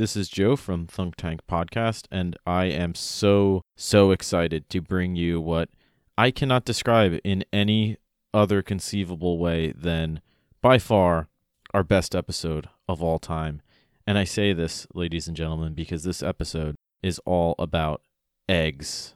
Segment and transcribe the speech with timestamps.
[0.00, 5.14] This is Joe from Thunk Tank Podcast, and I am so, so excited to bring
[5.14, 5.68] you what
[6.16, 7.98] I cannot describe in any
[8.32, 10.22] other conceivable way than
[10.62, 11.28] by far
[11.74, 13.60] our best episode of all time.
[14.06, 18.00] And I say this, ladies and gentlemen, because this episode is all about
[18.48, 19.14] eggs.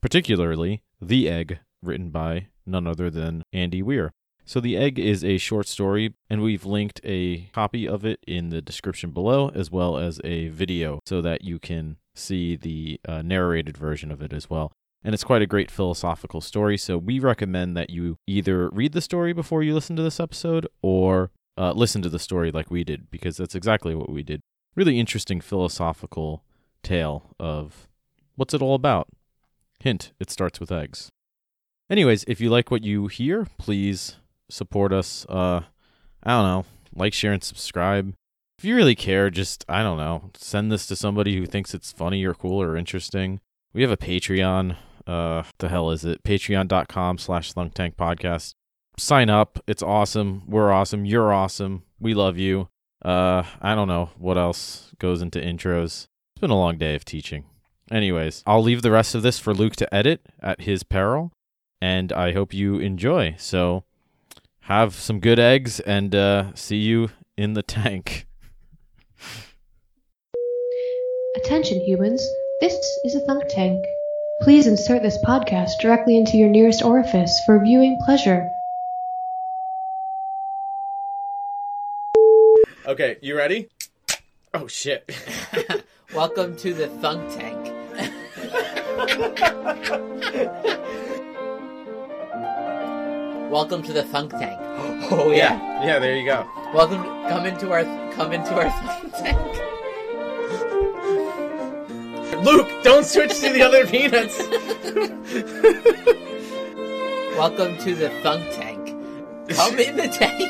[0.00, 4.12] Particularly The Egg, written by none other than Andy Weir.
[4.46, 8.50] So, The Egg is a short story, and we've linked a copy of it in
[8.50, 13.22] the description below, as well as a video so that you can see the uh,
[13.22, 14.70] narrated version of it as well.
[15.02, 16.76] And it's quite a great philosophical story.
[16.76, 20.68] So, we recommend that you either read the story before you listen to this episode
[20.82, 24.42] or uh, listen to the story like we did, because that's exactly what we did.
[24.74, 26.44] Really interesting philosophical
[26.82, 27.88] tale of
[28.36, 29.08] what's it all about.
[29.80, 31.08] Hint, it starts with eggs.
[31.88, 34.16] Anyways, if you like what you hear, please
[34.50, 35.26] support us.
[35.28, 35.62] Uh,
[36.22, 38.14] I don't know, like, share, and subscribe.
[38.58, 41.92] If you really care, just I don't know, send this to somebody who thinks it's
[41.92, 43.40] funny or cool or interesting.
[43.72, 44.76] We have a Patreon.
[45.06, 46.22] Uh, the hell is it?
[46.22, 48.54] Patreon.com slash Tank Podcast.
[48.96, 49.58] Sign up.
[49.66, 50.44] It's awesome.
[50.46, 51.04] We're awesome.
[51.04, 51.82] You're awesome.
[51.98, 52.68] We love you.
[53.04, 56.06] Uh, I don't know what else goes into intros.
[56.34, 57.44] It's been a long day of teaching.
[57.90, 61.32] Anyways, I'll leave the rest of this for Luke to edit at his peril,
[61.82, 63.34] and I hope you enjoy.
[63.38, 63.84] So,
[64.64, 68.26] have some good eggs and uh, see you in the tank.
[71.36, 72.26] Attention humans,
[72.60, 73.84] this is a thunk tank.
[74.40, 78.48] Please insert this podcast directly into your nearest orifice for viewing pleasure.
[82.86, 83.68] Okay, you ready?
[84.54, 85.14] Oh shit.
[86.14, 87.70] Welcome to the Thunk Tank.
[93.50, 94.60] Welcome to the Thunk Tank.
[95.10, 95.84] Oh yeah.
[95.84, 96.46] Yeah, there you go.
[96.72, 97.02] Welcome.
[97.28, 97.84] Come into our.
[98.14, 99.38] Come into our Thunk Tank.
[102.44, 104.38] Luke, don't switch to the other peanuts.
[107.36, 108.88] Welcome to the Thunk Tank.
[109.50, 110.40] Come in the tank.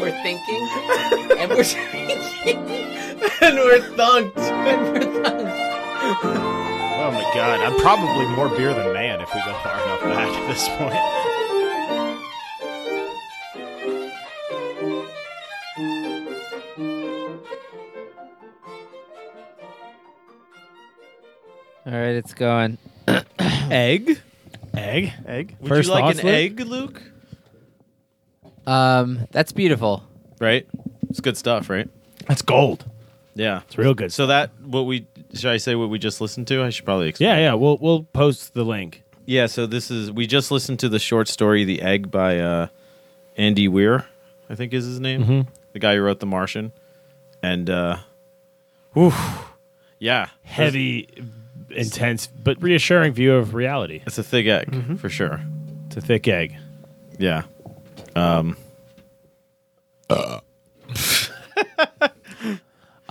[0.00, 0.68] We're thinking,
[1.38, 2.18] and we're drinking,
[3.40, 4.36] and we're thunked.
[4.38, 5.52] and we're thunked.
[7.04, 10.28] Oh my god, I'm probably more beer than man if we go far enough back
[10.28, 10.94] at this point.
[21.84, 22.78] All right, it's going.
[23.38, 24.20] Egg?
[24.74, 25.12] Egg?
[25.26, 25.56] Egg?
[25.60, 26.34] Would First you like thoughts, an Luke?
[26.34, 27.02] egg, Luke?
[28.66, 30.04] Um, that's beautiful.
[30.40, 30.66] Right?
[31.10, 31.88] It's good stuff, right?
[32.28, 32.84] That's gold.
[33.34, 33.62] Yeah.
[33.66, 34.12] It's real good.
[34.12, 36.62] So that what we should I say what we just listened to?
[36.62, 37.30] I should probably explain.
[37.30, 39.02] yeah, yeah, we'll we'll post the link.
[39.26, 42.66] Yeah, so this is we just listened to the short story The Egg by uh
[43.36, 44.06] Andy Weir,
[44.50, 45.24] I think is his name.
[45.24, 45.46] Mhm.
[45.72, 46.72] The guy who wrote The Martian.
[47.42, 47.96] And uh
[48.92, 49.12] whew,
[49.98, 50.28] yeah.
[50.42, 51.08] Heavy,
[51.74, 54.02] intense, but reassuring view of reality.
[54.06, 55.40] It's a thick egg, for sure.
[55.86, 56.56] It's a thick egg.
[57.18, 57.44] Yeah.
[58.14, 58.56] Um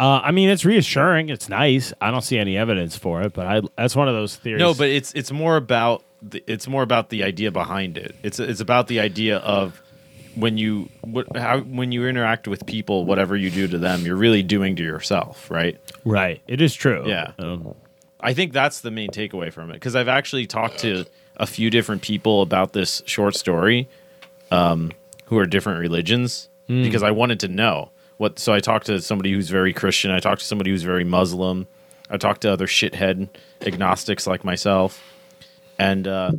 [0.02, 1.30] Uh, I mean, it's reassuring.
[1.30, 1.94] It's nice.
[2.02, 4.60] I don't see any evidence for it, but I that's one of those theories.
[4.60, 8.16] No, but it's it's more about the, it's more about the idea behind it.
[8.24, 9.80] It's it's about the idea of
[10.34, 14.16] when you what, how when you interact with people, whatever you do to them, you're
[14.16, 15.80] really doing to yourself, right?
[16.04, 17.08] right, it is true.
[17.08, 17.34] Yeah.
[17.38, 17.76] Um,
[18.22, 21.06] I think that's the main takeaway from it because I've actually talked to
[21.38, 23.90] a few different people about this short story,
[24.52, 24.92] um,
[25.26, 26.50] who are different religions
[26.84, 28.40] because I wanted to know what.
[28.40, 30.12] So I talked to somebody who's very Christian.
[30.12, 31.68] I talked to somebody who's very Muslim.
[32.10, 33.30] I talked to other shithead
[33.62, 35.02] agnostics like myself,
[35.80, 36.32] and uh,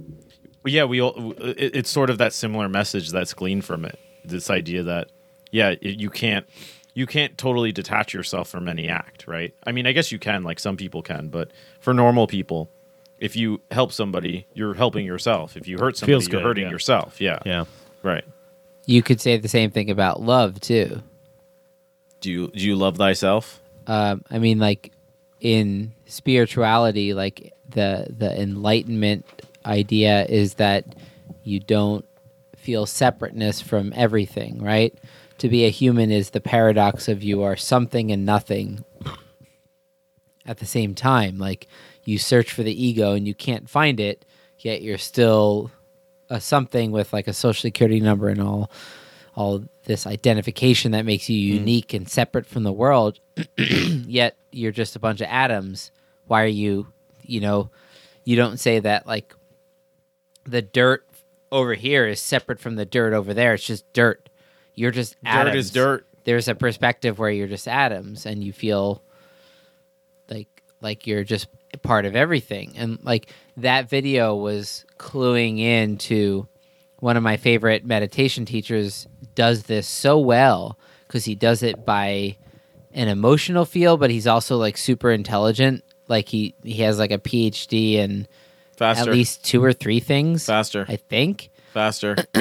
[0.65, 1.33] yeah, we all.
[1.39, 3.99] It, it's sort of that similar message that's gleaned from it.
[4.25, 5.11] This idea that
[5.51, 6.47] yeah, it, you can't
[6.95, 9.55] you can't totally detach yourself from any act, right?
[9.65, 12.71] I mean, I guess you can, like some people can, but for normal people,
[13.19, 15.57] if you help somebody, you're helping yourself.
[15.57, 16.71] If you hurt somebody, Feels you're good, hurting yeah.
[16.71, 17.21] yourself.
[17.21, 17.65] Yeah, yeah.
[18.03, 18.25] right.
[18.85, 21.03] You could say the same thing about love too.
[22.21, 23.61] Do you do you love thyself?
[23.87, 24.93] um, I mean, like
[25.41, 29.25] in spirituality, like the the enlightenment
[29.65, 30.85] idea is that
[31.45, 32.05] you don't
[32.57, 34.97] feel separateness from everything, right?
[35.43, 38.85] To be a human is the paradox of you are something and nothing
[40.47, 41.37] at the same time.
[41.37, 41.67] Like
[42.05, 44.25] you search for the ego and you can't find it,
[44.61, 45.73] yet you're still
[46.31, 48.71] a something with like a social security number and all
[49.35, 51.59] all this identification that makes you mm.
[51.59, 53.19] unique and separate from the world.
[53.59, 55.91] Yet you're just a bunch of atoms.
[56.29, 56.87] Why are you
[57.23, 57.69] you know
[58.23, 59.35] you don't say that like
[60.45, 61.05] the dirt
[61.51, 63.55] over here is separate from the dirt over there.
[63.55, 64.29] It's just dirt
[64.75, 66.07] you're just Dirt is dirt.
[66.25, 69.03] there's a perspective where you're just atoms and you feel
[70.29, 71.49] like like you're just
[71.83, 76.47] part of everything and like that video was cluing in to
[77.01, 82.37] one of my favorite meditation teachers does this so well because he does it by
[82.93, 87.19] an emotional feel but he's also like super intelligent like he he has like a
[87.19, 88.29] phd in
[88.77, 89.03] Faster.
[89.11, 90.85] at least two or three things faster.
[90.89, 92.15] i think faster.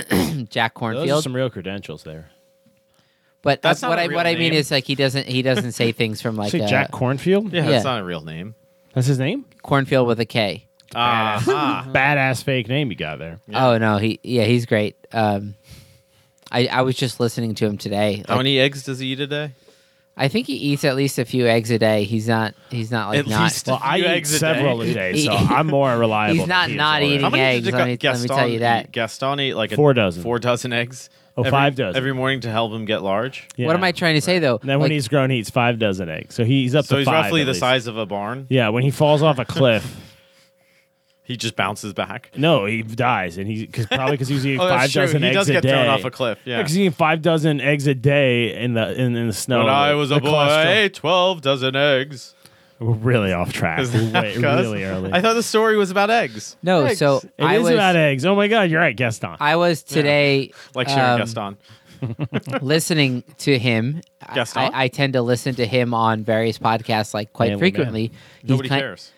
[0.50, 2.30] jack Those are Kornfield some real credentials there.
[3.42, 4.54] but That's uh, not what a I real what I mean name.
[4.54, 7.52] is like he doesn't he doesn't say things from like Say a Jack Kornfield.
[7.52, 7.70] Yeah, Yeah.
[7.72, 8.56] that's not a real name.
[8.94, 9.46] That's his name.
[9.64, 10.68] Kornfield with a K.
[10.94, 13.40] Ah, Badass fake name you got there.
[13.48, 13.68] Yeah.
[13.68, 14.96] Oh no, he yeah he's great.
[15.14, 15.56] Um,
[16.52, 18.24] I I was just listening to him today.
[18.28, 19.52] how Like, many eggs does he eat a day?
[20.18, 22.04] I think he eats at least a few eggs a day.
[22.04, 24.80] He's not he's not like At not least- Well, I few eat eggs a several
[24.80, 24.92] day.
[24.92, 26.36] a day, so I'm more reliable.
[26.36, 27.06] He's than not he is not already.
[27.08, 28.86] eating How many eggs, did let me- let me Gaston tell you that.
[28.88, 28.92] eat?
[28.92, 30.22] Gaston ate like a Four dozen.
[30.24, 31.10] four dozen eggs.
[31.38, 31.98] Oh, every, five dozen.
[31.98, 33.48] every morning to help him get large.
[33.56, 33.68] Yeah.
[33.68, 34.58] What am I trying to say though?
[34.62, 36.36] And then when Like, he's grown, he eats five dozen eggs.
[36.36, 36.90] So he's up to.
[36.90, 37.24] So to he's five.
[37.26, 37.62] roughly at the least.
[37.62, 38.48] size of a barn.
[38.50, 39.96] Yeah, when he falls off a cliff,
[41.32, 42.30] He just bounces back.
[42.38, 45.02] no, he dies, and he cause, probably because he's eating Oh, that's five true.
[45.04, 45.70] dozen He eggs does a get day.
[45.70, 46.40] thrown off a cliff.
[46.46, 46.58] Yeah.
[46.58, 49.60] because he's eating five dozen eggs a day in the in, in the snow.
[49.60, 52.36] when I was The a boy, cholesterol- ate twelve dozen eggs.
[52.80, 53.80] We're really off track.
[53.80, 54.42] Is We're that way, cuz?
[54.44, 55.14] really early.
[55.14, 56.58] I thought the story was about eggs.
[56.64, 56.98] no, Eggs.
[57.00, 58.26] so It I is was about eggs.
[58.26, 59.38] Oh my god, you're right, Gaston.
[59.40, 61.58] I was today Like Sharon um, Gaston.
[62.62, 64.02] listening to him.
[64.28, 64.62] I- Gaston?
[64.74, 68.12] I, I tend to listen to him on various podcasts like quite Manly frequently.
[68.42, 69.12] He's Nobody kind- cares.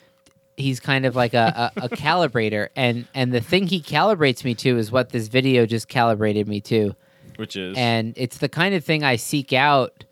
[0.58, 2.70] He's kind of like a, a, a calibrator.
[2.76, 6.62] And and the thing he calibrates me to is what this video just calibrated me
[6.62, 6.96] to.
[7.38, 7.78] Which is?
[7.78, 10.04] And it's the kind of thing i seek out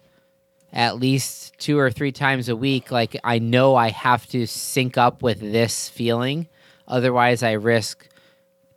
[0.73, 2.91] at least two or three times a week.
[2.91, 6.47] Like i know i have to sync up with this feeling.
[6.87, 8.07] Otherwise i risk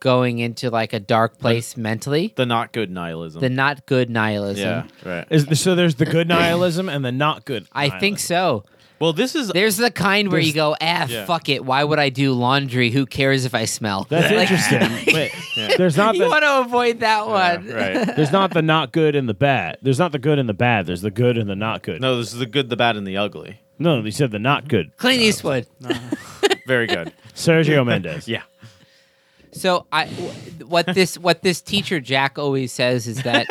[0.01, 2.35] going into like a dark place mentally.
[2.37, 3.41] the not good nihilism.
[3.41, 4.63] the not good nihilism.
[4.63, 5.27] Yeah, right.
[5.31, 7.67] Is, so there's the good nihilism and the not good.
[7.73, 8.65] i think so
[9.05, 11.27] Well, this is there's the kind where you go ah Yeah.
[11.27, 15.15] fuck it why would i do laundry who cares if i smell That's Like- interesting.
[15.15, 15.31] Wait,
[15.77, 18.06] There's not you the want to avoid that one right.
[18.17, 19.77] there's not the not good and the bad.
[19.83, 20.87] There's not the good and the bad.
[20.87, 22.01] There's the good and the not good.
[22.01, 23.61] No, this is the good, the bad, and the ugly.
[23.79, 24.97] no, you said the not good.
[24.97, 25.67] Clint Eastwood.
[26.67, 27.12] Very good.
[27.35, 28.27] Sergio Mendes.
[28.27, 28.43] yeah.
[29.53, 30.33] So I, w-
[30.67, 33.47] what this what this teacher Jack always says is that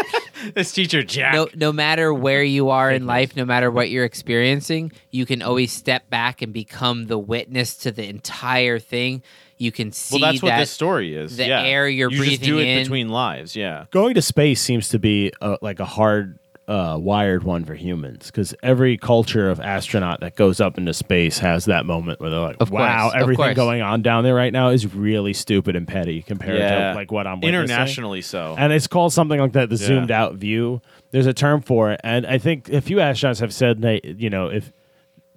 [0.56, 1.34] This teacher Jack.
[1.34, 5.42] no no matter where you are in life, no matter what you're experiencing, you can
[5.42, 9.24] always step back and become the witness to the entire thing.
[9.58, 11.38] You can see well, that's what this story is.
[11.38, 11.64] the yeah.
[11.64, 12.26] air you're breathing.
[12.26, 13.56] you just do it in- between lives.
[13.56, 13.86] Yeah.
[13.92, 16.38] Going to space seems to be a, like a hard
[16.68, 21.40] uh, wired one for humans because every culture of astronaut that goes up into space
[21.40, 24.54] has that moment where they're like, Of "Wow, course, everything going on down there right
[24.54, 26.92] now is really stupid and petty compared Yeah.
[26.92, 28.56] to like what I'm witnessing." Internationally so.
[28.58, 29.88] And it's called something like that, the Yeah.
[29.88, 30.82] zoomed out view.
[31.12, 34.30] There's a term for it, and I think a few astronauts have said they, you
[34.30, 34.72] know, if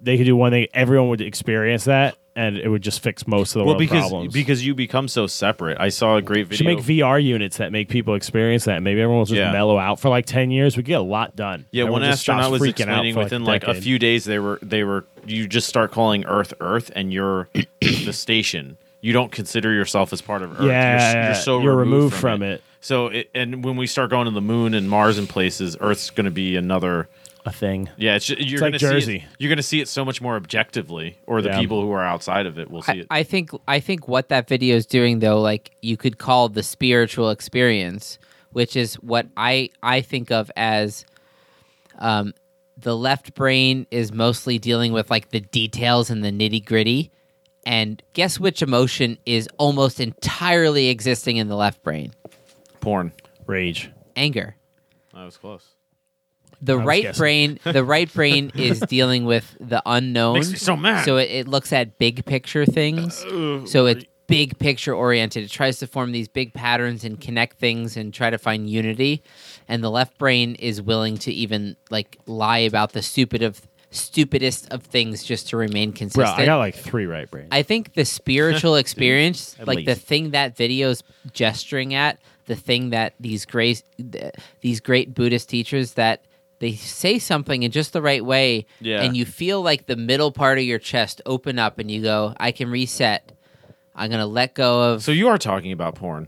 [0.01, 3.49] they could do one thing, everyone would experience that, and it would just fix most
[3.49, 4.33] of the well, world because problems.
[4.33, 5.77] because you become so separate.
[5.79, 6.57] I saw a great video.
[6.57, 8.81] should make VR units that make people experience that.
[8.83, 9.51] Maybe everyone will just Yeah.
[9.51, 10.77] mellow out for like ten years.
[10.77, 11.65] We get a lot done.
[11.71, 13.83] yeah, Everyone one just stops astronaut was freaking out explaining for, within like a decade.
[13.83, 17.49] few days they were they were you just start calling Earth Earth and you're
[17.81, 18.77] the station.
[19.01, 20.61] You don't consider yourself as part of Earth.
[20.61, 20.69] Yeah, you're,
[21.21, 22.61] yeah, you're so you're removed, from, it.
[22.81, 26.09] So it, and when we start going to the moon and Mars and places, Earth's
[26.09, 27.07] going to be another.
[27.47, 27.89] A thing.
[27.97, 29.25] Yeah, it's, ju- you're like gonna see it- Jersey.
[29.39, 31.59] you're going to see it so much more objectively, or the Yeah.
[31.59, 33.07] people who are outside of it will see I, it.
[33.09, 36.61] I think I think what that video is doing though, like you could call the
[36.63, 38.19] spiritual experience,
[38.51, 41.05] which is what I I think of as
[41.99, 42.33] um,
[42.77, 47.11] the left brain is mostly dealing with like the details and the nitty gritty.
[47.65, 52.13] And guess which emotion is almost entirely existing in the left brain?
[52.79, 53.11] Porn.
[53.45, 53.89] Rage.
[54.15, 54.55] Anger.
[55.13, 55.65] That was close.
[56.61, 57.19] The right guessing.
[57.19, 60.35] brain, the right brain is dealing with the unknown.
[60.35, 61.05] Makes me so mad.
[61.05, 63.23] So it, it looks at big picture things.
[63.23, 65.43] Uh, so it's big picture oriented.
[65.43, 69.23] It tries to form these big patterns and connect things and try to find unity.
[69.67, 74.69] And the left brain is willing to even like lie about the stupid of stupidest
[74.71, 76.39] of things just to remain Bro, consistent.
[76.39, 77.47] I got like three right brains.
[77.51, 82.89] I think the spiritual experience, At like the thing that video's gesturing at, the thing
[82.91, 86.25] that these great th- these great Buddhist teachers that
[86.59, 89.01] they say something in just the right way, Yeah.
[89.03, 92.33] and you feel like the middle part of your chest open up, and you go,
[92.39, 93.31] "I can reset.
[93.95, 96.27] I'm gonna let go of." So you are talking about porn.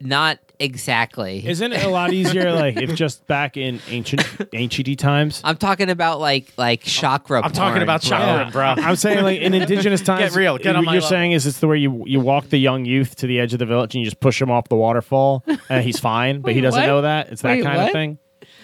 [0.00, 1.46] not exactly.
[1.46, 4.22] Isn't it a lot easier, like if just back in ancient
[4.52, 5.40] ancient times?
[5.44, 7.40] I'm talking about like like chakra.
[7.42, 8.10] I'm talking porn, about bro.
[8.10, 8.50] chakra.
[8.52, 8.84] bro.
[8.84, 10.32] I'm saying like in indigenous times.
[10.32, 11.08] get real, get on what you're level.
[11.08, 13.60] saying is it's the way you you walk the young youth to the edge of
[13.60, 16.60] the village and you just push him off the waterfall and he's fine, but he
[16.60, 16.86] doesn't what?
[16.86, 17.30] know that.
[17.30, 17.86] It's that Wait, kind what?
[17.86, 18.18] of thing.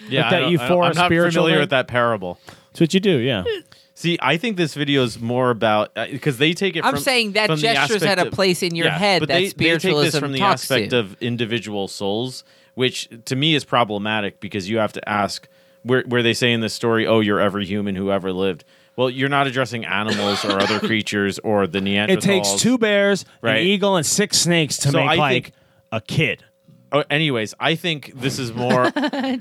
[0.09, 1.61] Yeah, Like I that don't- I don't- euphoric I'm not spiritual familiar thing?
[1.61, 2.39] with that parable.
[2.71, 3.17] That's what you do.
[3.17, 3.43] Yeah.
[3.93, 6.83] See, I think this video is more about uh, because they take it.
[6.83, 8.97] I'm from, saying that from the gesture's aspect at a of- place in your Yeah,
[8.97, 10.97] head but that they, they spiritualism take this from the talks aspect to.
[10.99, 12.43] of individual souls,
[12.73, 15.47] which to me is problematic because you have to ask
[15.83, 18.63] where where they say in this story, "Oh, you're every human who ever lived."
[18.95, 22.09] Well, you're not addressing animals or other creatures or the Neanderthals.
[22.09, 23.57] It takes two bears, Right.
[23.61, 25.53] an eagle, and six snakes to So make I like think-
[25.91, 26.43] a kid.
[26.93, 28.85] Oh, anyways, I think this is more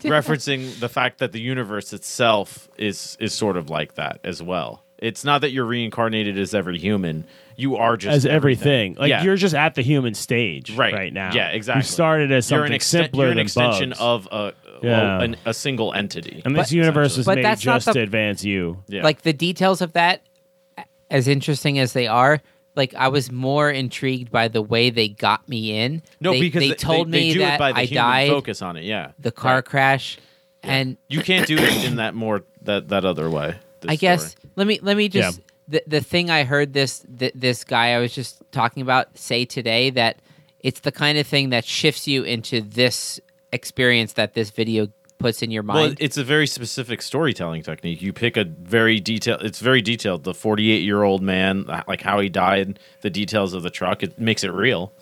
[0.05, 4.85] referencing the fact that the universe itself is is sort of like that as well.
[4.99, 7.25] It's not that you're reincarnated as every human;
[7.57, 8.97] you are just as everything.
[8.99, 9.23] Like Yeah.
[9.23, 10.93] you're just at the human stage Right.
[10.93, 11.33] right now.
[11.35, 11.81] Yeah, exactly.
[11.81, 14.01] You started as something you're something an, exten- simpler you're an than extension bugs.
[14.01, 14.53] of a
[14.83, 15.19] Yeah.
[15.19, 16.43] a, an- a single entity.
[16.45, 18.83] and this But- universe was But made just the- to advance you.
[18.89, 19.03] Yeah.
[19.03, 20.23] like the details of that
[21.11, 22.41] as interesting as they are
[22.77, 26.61] like i was more intrigued by the way they got me in no, they, because
[26.61, 28.77] they they, told they, me do that it by the i human died focus on
[28.77, 28.85] it.
[28.85, 29.65] Yeah, the car Right.
[29.65, 30.19] crash
[30.63, 33.57] and You can't do it in that more that that other way.
[33.81, 34.51] this i guess story.
[34.57, 35.45] let me let me just yeah.
[35.69, 39.45] the, the thing i heard this th- this guy i was just talking about say
[39.45, 40.21] today that
[40.61, 43.19] it's the kind of thing that shifts you into this
[43.53, 44.89] experience that this video
[45.21, 45.77] puts in your mind.
[45.77, 48.03] Well, mind it's a very specific storytelling technique.
[48.03, 49.43] You pick a very detailed.
[49.43, 50.25] It's very detailed.
[50.25, 54.03] The 48 year old man, like how he died, the details of the truck.
[54.03, 54.93] It makes it real.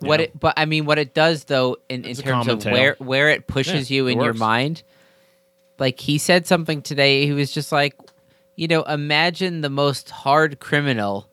[0.00, 0.24] what Yeah.
[0.24, 2.72] it but i mean what it does though in, in It's terms of tale.
[2.72, 4.82] where where it pushes Yeah, you in your mind
[5.78, 7.94] like he said something today he was just like
[8.56, 11.28] you know imagine the most hard criminal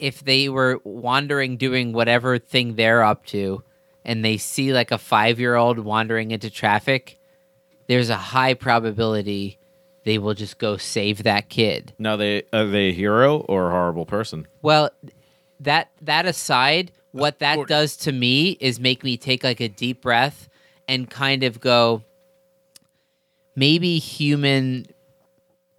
[0.00, 3.62] if they were wandering doing whatever thing they're up to
[4.04, 7.20] and they see like a five year old wandering into traffic
[7.88, 9.58] there's a high probability
[10.04, 13.70] they will just go save that kid Now they are they a hero or a
[13.70, 14.46] horrible person?
[14.62, 14.90] well,
[15.60, 19.68] that that aside, what that or- does to me is make me take like a
[19.68, 20.48] deep breath
[20.86, 22.02] and kind of go
[23.54, 24.86] maybe human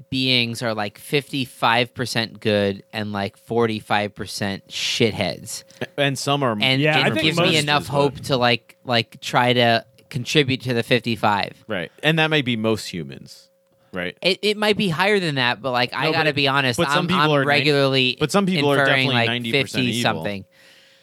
[0.09, 4.13] beings are like 55% good and like 45%
[4.69, 5.63] shitheads.
[5.97, 6.57] And some are.
[6.59, 7.91] And Yeah, I it gives me is enough good.
[7.91, 11.65] hope to like like try to contribute to the 55.
[11.67, 13.49] right, and that may be most humans.
[13.93, 14.17] Right.
[14.21, 16.47] It, it might be higher than that, but like I No, but gotta it- be
[16.47, 19.27] honest, but some I'm, people I'm are nine- regularly but some people are inferring, definitely
[19.27, 20.01] like 90% 50 evil.
[20.01, 20.45] something.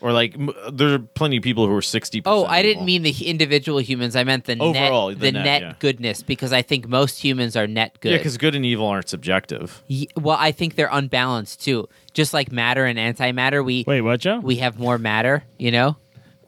[0.00, 2.20] Or like m- there are plenty of people who are sixty.
[2.26, 4.14] Oh, I didn't mean the h- individual humans.
[4.14, 5.75] I meant the Overall, net, the the, net, net, yeah.
[5.78, 8.12] goodness, because I think most humans are net good.
[8.12, 9.82] Yeah, because good and evil aren't subjective.
[9.87, 11.88] Ye- well, I think they're unbalanced too.
[12.12, 14.40] Just like matter and antimatter, we Wait, what, Joe?
[14.40, 15.42] we have more matter.
[15.58, 15.96] You know,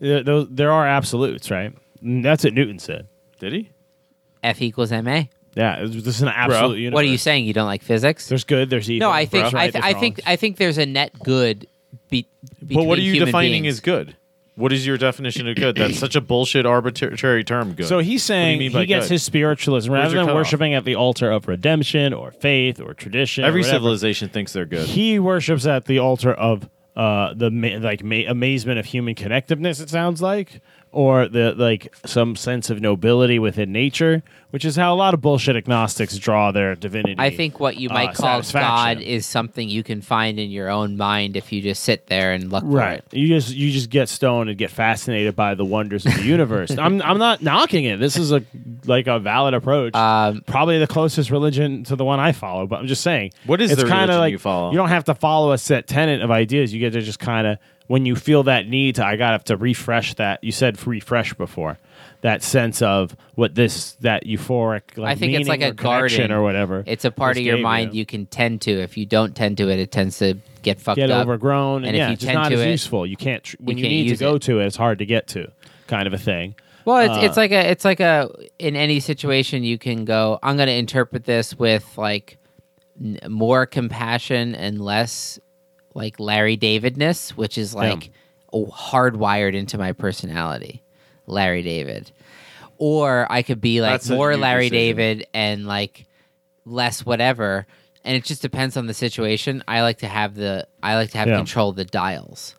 [0.01, 1.73] there, those- there are absolutes, right?
[2.03, 3.07] That's what Newton said.
[3.41, 3.71] Did he?
[4.43, 5.23] F equals ma.
[5.55, 6.95] Yeah, it's- this is an absolute universe.
[6.95, 7.47] What are you saying?
[7.47, 8.29] You don't like physics?
[8.29, 8.69] There's good.
[8.71, 9.09] There's evil.
[9.09, 10.33] no, I think There's I, right, th- there's I think wrong.
[10.33, 11.67] I think there's a net good.
[12.11, 12.27] Be-
[12.63, 13.77] But what are between you human defining beings.
[13.77, 14.17] as good?
[14.55, 15.77] What is your definition of good?
[15.77, 17.73] That's such a bullshit arbitrary term.
[17.75, 17.87] Good.
[17.87, 19.13] So he's saying mean by he gets good?
[19.15, 20.39] his spiritualism Where's rather your than cutoff?
[20.41, 23.45] worshiping at the altar of redemption or faith or tradition.
[23.45, 23.75] or every whatever.
[23.77, 24.87] civilization thinks they're good.
[24.87, 29.79] he worships at the altar of uh, the ma- like ma- amazement of human connectiveness.
[29.83, 30.63] It sounds like,
[30.93, 35.21] or the like some sense of nobility within nature, which is how a lot of
[35.21, 37.17] bullshit agnostics draw their divinity.
[37.19, 38.41] I think what you uh, might call.
[38.41, 42.33] God is something you can find in your own mind if you just sit there
[42.33, 42.99] and look for Right.
[43.13, 43.15] it.
[43.17, 46.71] You just you just get stoned and get fascinated by the wonders of the universe.
[46.79, 47.99] I'm I'm not knocking it.
[47.99, 48.43] This is a
[48.87, 49.95] like a valid approach.
[49.95, 53.33] Um, Probably the closest religion to the one I follow, but I'm just saying.
[53.45, 54.71] What is it's the religion like, you follow?
[54.71, 56.73] You don't have to follow a set tenet of ideas.
[56.73, 59.57] You get to just kind of when you feel that need to I got to
[59.57, 60.43] refresh that.
[60.43, 61.79] You said refresh before.
[62.23, 66.43] That sense of what this that euphoric like I think it's like a garden or
[66.43, 66.83] whatever.
[66.87, 68.05] It's a part of your mind you.
[68.07, 68.73] can tend to.
[68.73, 71.09] If you don't tend to it, it tends to get fucked up.
[71.09, 71.23] get up.
[71.23, 73.07] overgrown and, And if you it's tend not to as it, useful.
[73.07, 74.43] You can't tr- when you, can't need to go it.
[74.43, 74.67] to it.
[74.67, 75.53] It's hard to get to,
[75.87, 76.55] kind of a thing.
[76.85, 80.39] Well, it's, Uh, it's like a it's like a in any situation you can go.
[80.43, 82.39] I'm going to interpret this with like
[83.01, 85.39] n- more compassion and less
[85.97, 88.11] like Larry Davidness, which is like
[88.53, 90.83] oh, hardwired into my personality,
[91.27, 92.13] Larry David.
[92.79, 94.97] Or I could be like That's a more Larry decision.
[94.97, 96.07] David and like
[96.67, 97.67] less whatever.
[98.05, 99.65] And it just depends on the situation.
[99.67, 101.39] I like to have the I like to have Yeah.
[101.39, 102.55] control of the dials.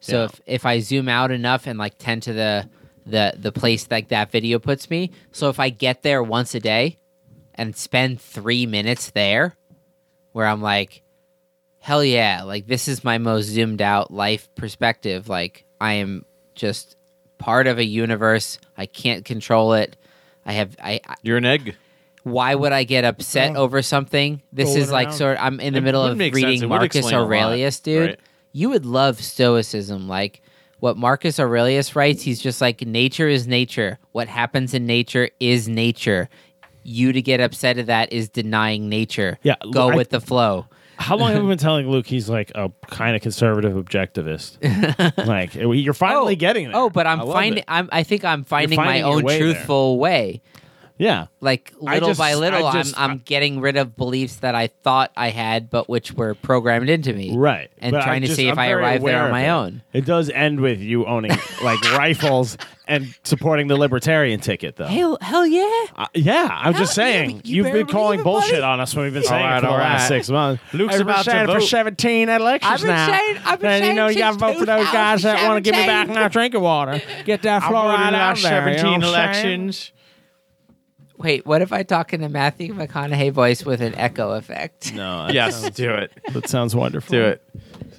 [0.00, 0.24] So Yeah.
[0.24, 2.68] if if I zoom out enough and like tend to the
[3.06, 6.60] the the place like that video puts me, so if I get there once a
[6.60, 6.98] day
[7.54, 9.56] and spend three minutes there,
[10.32, 11.02] where I'm like,
[11.82, 15.28] hell yeah, like this is my most zoomed out life perspective.
[15.28, 16.24] Like I am
[16.54, 16.96] just
[17.38, 18.58] part of a universe.
[18.78, 19.96] I can't control it.
[20.46, 21.00] I have I.
[21.06, 21.76] I You're an egg.
[22.22, 23.62] why would I get upset Oh.
[23.64, 24.40] over something?
[24.52, 25.16] This Rolling is like around.
[25.16, 25.38] sort.
[25.42, 28.08] I'm in the It middle of reading Marcus explain lot, Aurelius, dude.
[28.10, 28.20] right?
[28.52, 30.08] You would love Stoicism.
[30.08, 30.40] Like
[30.78, 32.22] what Marcus Aurelius writes.
[32.22, 33.98] He's just like, nature is nature.
[34.12, 36.28] What happens in nature is nature.
[36.84, 39.38] You to get upset at that is denying nature.
[39.44, 40.66] Yeah, go I- with the flow.
[41.02, 44.58] How long have we been telling Luke he's like a kind of conservative objectivist?
[45.26, 46.76] like you're finally oh, getting there.
[46.76, 47.64] Oh, but I'm finding.
[47.66, 47.88] I'm.
[47.92, 49.52] I think I'm finding, my finding your own way there.
[49.52, 50.42] truthful way.
[51.02, 54.54] Yeah, Like little just- by little, I just- I'm I'm getting rid of beliefs that
[54.54, 57.36] I thought I had, but which were programmed into me.
[57.36, 57.70] right.
[57.80, 59.50] And But I trying to see if I'm I arrive there aware on my it.
[59.50, 59.82] own.
[59.92, 61.32] It does end with you owning
[61.62, 62.56] like rifles
[62.86, 64.86] and supporting the libertarian ticket, though.
[64.86, 65.66] Hell, hell yeah!
[65.96, 67.40] Uh, yeah, I'm just Hell, yeah, saying.
[67.44, 68.46] you You've been calling believe it, buddy.
[68.50, 70.08] bullshit on us when we've been saying right, it for the all last right.
[70.08, 70.62] six months.
[70.72, 73.06] Luke's I've been about to saying it for 17 elections I've been now.
[73.06, 75.64] saying- I've been then you know you got to vote for those guys that want
[75.64, 76.22] to give me back 2017.
[76.22, 77.02] my drinking water.
[77.24, 78.60] Get that I fluoride voted out last there.
[78.68, 79.14] you know 17 what I'm saying?
[79.62, 79.92] elections.
[81.22, 84.92] Wait, what if I talk in a Matthew McConaughey voice with an echo effect?
[84.94, 86.12] No, Yes, do it.
[86.32, 87.12] that sounds wonderful.
[87.12, 87.42] Do it.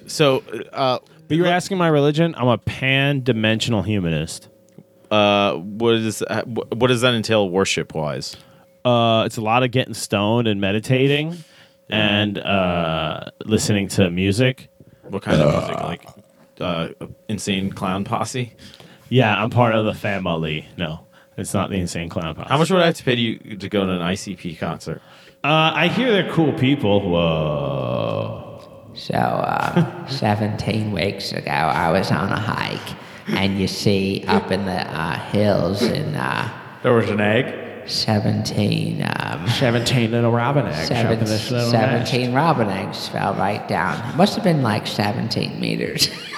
[0.06, 2.34] So, uh, But you were asking my religion.
[2.36, 4.48] I'm a pan-dimensional humanist.
[5.10, 8.36] uh, what is uh, wh- what does that entail worship wise?
[8.84, 11.34] Uh, it's a lot of getting stoned and meditating,
[11.88, 14.68] and uh, listening to music.
[15.08, 15.80] What kind of music?
[15.82, 16.06] Like
[16.60, 16.88] uh,
[17.28, 18.52] insane clown posse?
[19.08, 20.66] Yeah, I'm part of the family.
[20.76, 21.03] No,
[21.36, 22.48] it's not the insane clown posse.
[22.48, 25.02] How much would I have to pay you to go to an ICP concert?
[25.42, 27.00] Uh, I hear they're cool people.
[27.10, 28.90] Whoa.
[28.94, 34.64] So, uh, 17 weeks ago, I was on a hike, and you see up in
[34.66, 36.48] the uh, hills in uh,
[36.82, 37.62] There was an egg.
[37.86, 40.90] 17, um, 17 little robin eggs.
[40.90, 43.98] up seven, in this little 17 robin eggs fell right down.
[44.08, 46.08] It must have been like 17 meters.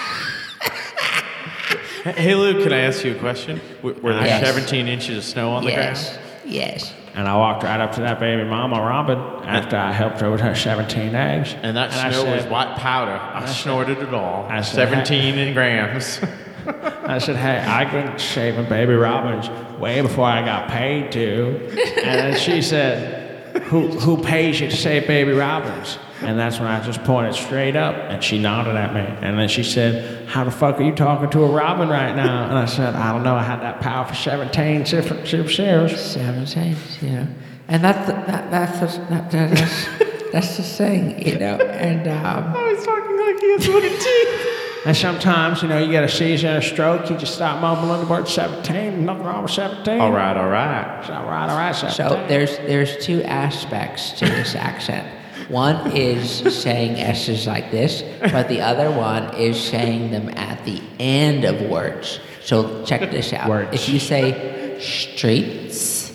[2.16, 3.60] Hey Luke, can I ask you a question?
[3.82, 4.46] Were there Yes.
[4.46, 6.28] 17 inches of snow on the yes, ground?
[6.44, 6.92] yes.
[7.14, 10.40] And I walked right up to that baby mama, Robin, after I helped her with
[10.42, 11.54] her 17 eggs.
[11.62, 13.12] And that I snow was said- white powder.
[13.12, 14.46] I snorted it all.
[14.48, 16.20] I said, 17 grams.
[16.66, 19.48] I said, hey, I've been shaving baby robins
[19.78, 21.56] way before I got paid to.
[22.04, 25.98] And then she said, who, who pays you to shave baby robins?
[26.22, 29.00] And that's when I just pointed straight up and she nodded at me.
[29.00, 32.48] And then she said, how the fuck are you talking to a robin right now?
[32.48, 33.36] And I said, I don't know.
[33.36, 36.00] I had that power for 17 different different shares.
[36.00, 37.28] 17, you know.
[37.68, 41.56] And that's the, that, that's, the, that, that, that's, that's the thing, you know.
[41.56, 44.46] And, um, was talking like he has wooden teeth.
[44.86, 48.00] And sometimes, you know, you get a seizure and a stroke, you just stop mumbling
[48.00, 49.04] the word 17.
[49.04, 50.00] Nothing wrong with 17.
[50.00, 51.00] All right, all right.
[51.00, 51.96] It's all right, all right, 17.
[51.96, 55.08] So there's there's two aspects to this accent.
[55.48, 56.28] One is
[56.62, 61.60] saying S's like this, but the other one is saying them at the end of
[61.62, 62.18] words.
[62.42, 63.48] So check this out.
[63.48, 63.70] Words.
[63.74, 66.12] If you say streets,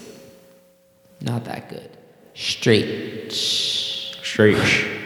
[1.22, 1.90] not that good.
[2.34, 3.38] Streets,
[4.24, 4.58] Straight.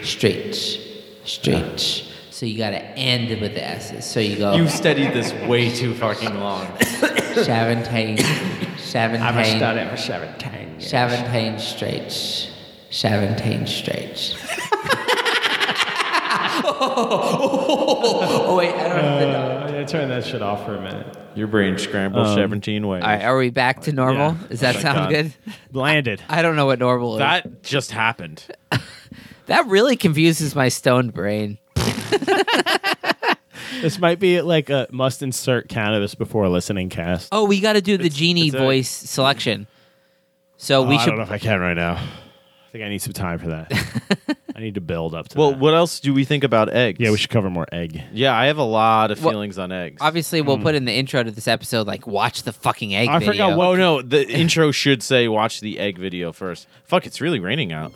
[0.03, 0.77] streets,
[1.25, 2.03] streets.
[2.31, 4.05] So you got to end it with the S's.
[4.05, 6.67] So you go You've studied this way too fucking long.
[6.81, 8.17] 17,
[8.77, 9.21] 17.
[9.21, 10.87] I've studied for 17 years.
[10.89, 12.51] 17 straights.
[12.95, 14.33] 17 straights.
[16.87, 19.69] oh, wait, I don't have the dog.
[19.69, 21.17] Uh, yeah, turn that shit off for a minute.
[21.35, 23.03] Your brain scrambled 17 ways.
[23.03, 24.31] All right, are we back to normal?
[24.31, 24.47] Yeah.
[24.47, 25.09] Does that Thank sound God.
[25.09, 25.33] good?
[25.73, 26.23] Landed.
[26.29, 27.19] I don't know what normal is.
[27.19, 28.45] that just happened.
[29.47, 31.57] that really confuses my stoned brain.
[33.81, 37.27] This might be like a must insert cannabis before listening cast.
[37.31, 39.67] Oh, we got to do the genie it's a- voice selection.
[40.57, 41.09] So Oh, we I should.
[41.09, 42.01] don't know if I can right now.
[42.75, 44.37] I think I need some time for that.
[44.55, 45.39] I need to build up to that.
[45.39, 45.59] Well, that.
[45.59, 46.99] what else do we think about eggs?
[46.99, 48.03] Yeah, we should cover more egg.
[48.11, 49.99] Yeah, I have a lot of Well, feelings on eggs.
[50.01, 50.63] Obviously, we'll hmm.
[50.63, 53.31] put in the intro to this episode, like, watch the fucking egg I video.
[53.31, 56.67] forgot what- Oh no, the intro should say watch the egg video first.
[56.83, 57.93] Fuck, it's really raining out.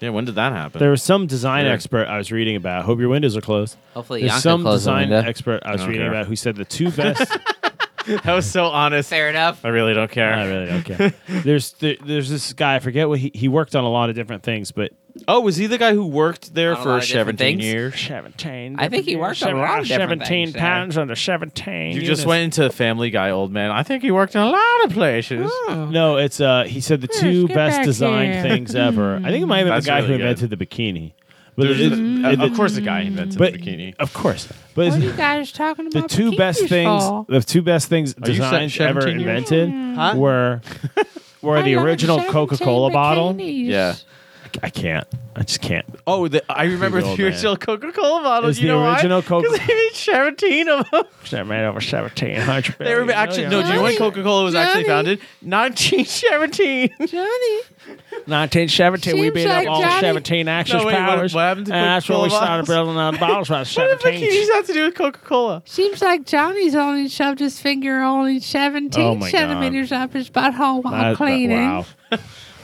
[0.00, 0.80] Yeah, when did that happen?
[0.80, 1.72] There was some design Yeah.
[1.72, 2.86] expert I was reading about.
[2.86, 3.76] Hope your windows are closed.
[3.94, 5.28] Hopefully, There's Yanko some closed the design window.
[5.28, 6.10] expert I was I don't reading care.
[6.10, 7.38] about who said the two best.
[8.24, 9.10] that was so honest.
[9.10, 9.64] Fair enough.
[9.64, 10.32] I really don't care.
[10.32, 11.12] I really don't care.
[11.28, 12.76] There's there, there's this guy.
[12.76, 14.92] I forget what he he worked on a lot of different things, but
[15.26, 17.58] Oh, was he the guy who worked there On a lot for of different 17
[17.58, 17.64] things?
[17.64, 18.00] years?
[18.00, 18.76] seventeen.
[18.78, 20.60] I think he worked on a lot of different seventeen things there.
[20.62, 21.88] pounds under seventeen.
[21.96, 22.24] You just units.
[22.26, 23.72] went into the Family Guy, old man.
[23.72, 25.50] I think he worked in a lot of places.
[25.68, 26.62] No, it's uh.
[26.64, 29.16] He said the two best designed things ever.
[29.16, 30.26] I think it might have been That's the guy really who good.
[30.28, 31.12] invented the bikini.
[31.56, 33.94] But There's it- a- it- of course, the guy invented but the bikini.
[33.98, 38.14] of course, but it's- you guys talking the two best things, the two best things
[38.14, 40.14] Are designs ever years invented Huh?
[40.16, 40.60] were
[41.42, 43.94] were the original Coca Cola bottle Yeah.
[44.62, 45.06] I can't.
[45.36, 45.86] I just can't.
[46.06, 48.50] Oh, the, I remember the the original Coca Cola bottle.
[48.50, 49.26] It's you the know original why?
[49.26, 51.04] Coca- Because they made 17 of them.
[51.30, 52.76] They're made over seventeen hundred.
[52.78, 53.62] They were actually no.
[53.62, 55.16] Do you know when Coca Cola was actually Johnny.
[55.16, 55.20] founded?
[55.42, 56.90] 1917.
[57.06, 57.60] Johnny.
[58.26, 59.14] Nineteen seventeen.
[59.14, 61.34] We Seems beat like up all Johnny- seventeen Axis No, wait, what- powers.
[61.34, 62.68] what happened to and that's when we Coca-Cola started bottles?
[62.68, 64.30] building our bottles by What the seventeen.
[64.30, 65.62] bikinis have to do with Coca Cola?
[65.64, 69.38] Seems like Johnny's only shoved his finger only 17 Oh my God.
[69.38, 71.58] centimeters up his butthole while That- that- cleaning.
[71.58, 71.86] wow.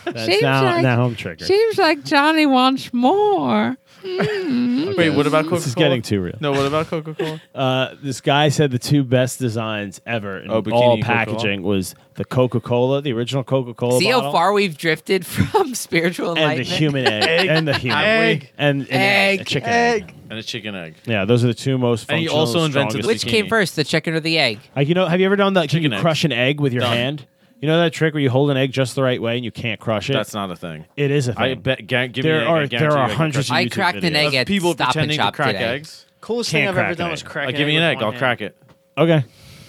[0.07, 1.47] That's Seems now, like- now I'm triggered.
[1.47, 3.77] Seems like Johnny wants more.
[4.05, 5.59] Wait, what about Coca Cola?
[5.59, 6.37] This is getting too real.
[6.41, 7.41] No, what about Coca Cola?
[7.55, 11.03] Uh, this guy said the two best designs ever in Oh, bikini all Coca-Cola?
[11.17, 15.75] packaging was the Coca Cola, the original Coca Cola, See how far we've drifted from
[15.75, 16.69] spiritual and the enlightenment?
[16.79, 18.51] human egg, and the human Egg.
[18.59, 19.41] and, and Egg.
[19.41, 20.15] a chicken egg.
[20.31, 20.95] and a chicken egg.
[21.07, 22.09] Yeah, those are the two most.
[22.11, 24.61] And he functional, also invented strongest- the Which came first, the chicken or the egg?
[24.77, 25.69] Like you know, have you ever done that?
[25.71, 26.01] Can you Chicken egg.
[26.03, 26.97] crush an egg with your Done.
[26.97, 27.27] hand?
[27.61, 29.51] You know that trick where you hold an egg just the right way and you
[29.51, 30.13] can't crush it.
[30.13, 30.85] That's not a thing.
[30.97, 31.43] it is a thing.
[31.43, 31.87] I bet.
[31.87, 32.45] Ga- give There me.
[32.47, 34.13] are- I guarantee there you are I can hundreds crush of I YouTube cracked an
[34.15, 34.27] videos.
[34.29, 35.65] egg at people Stop and pretending to Shop crack today.
[35.65, 36.07] eggs.
[36.21, 37.11] Coolest Can't thing I've crack ever an done egg.
[37.13, 37.47] was crack.
[37.47, 37.99] Like, give me an egg.
[38.03, 38.57] I'll crack it.
[38.99, 39.25] okay.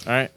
[0.05, 0.31] All right.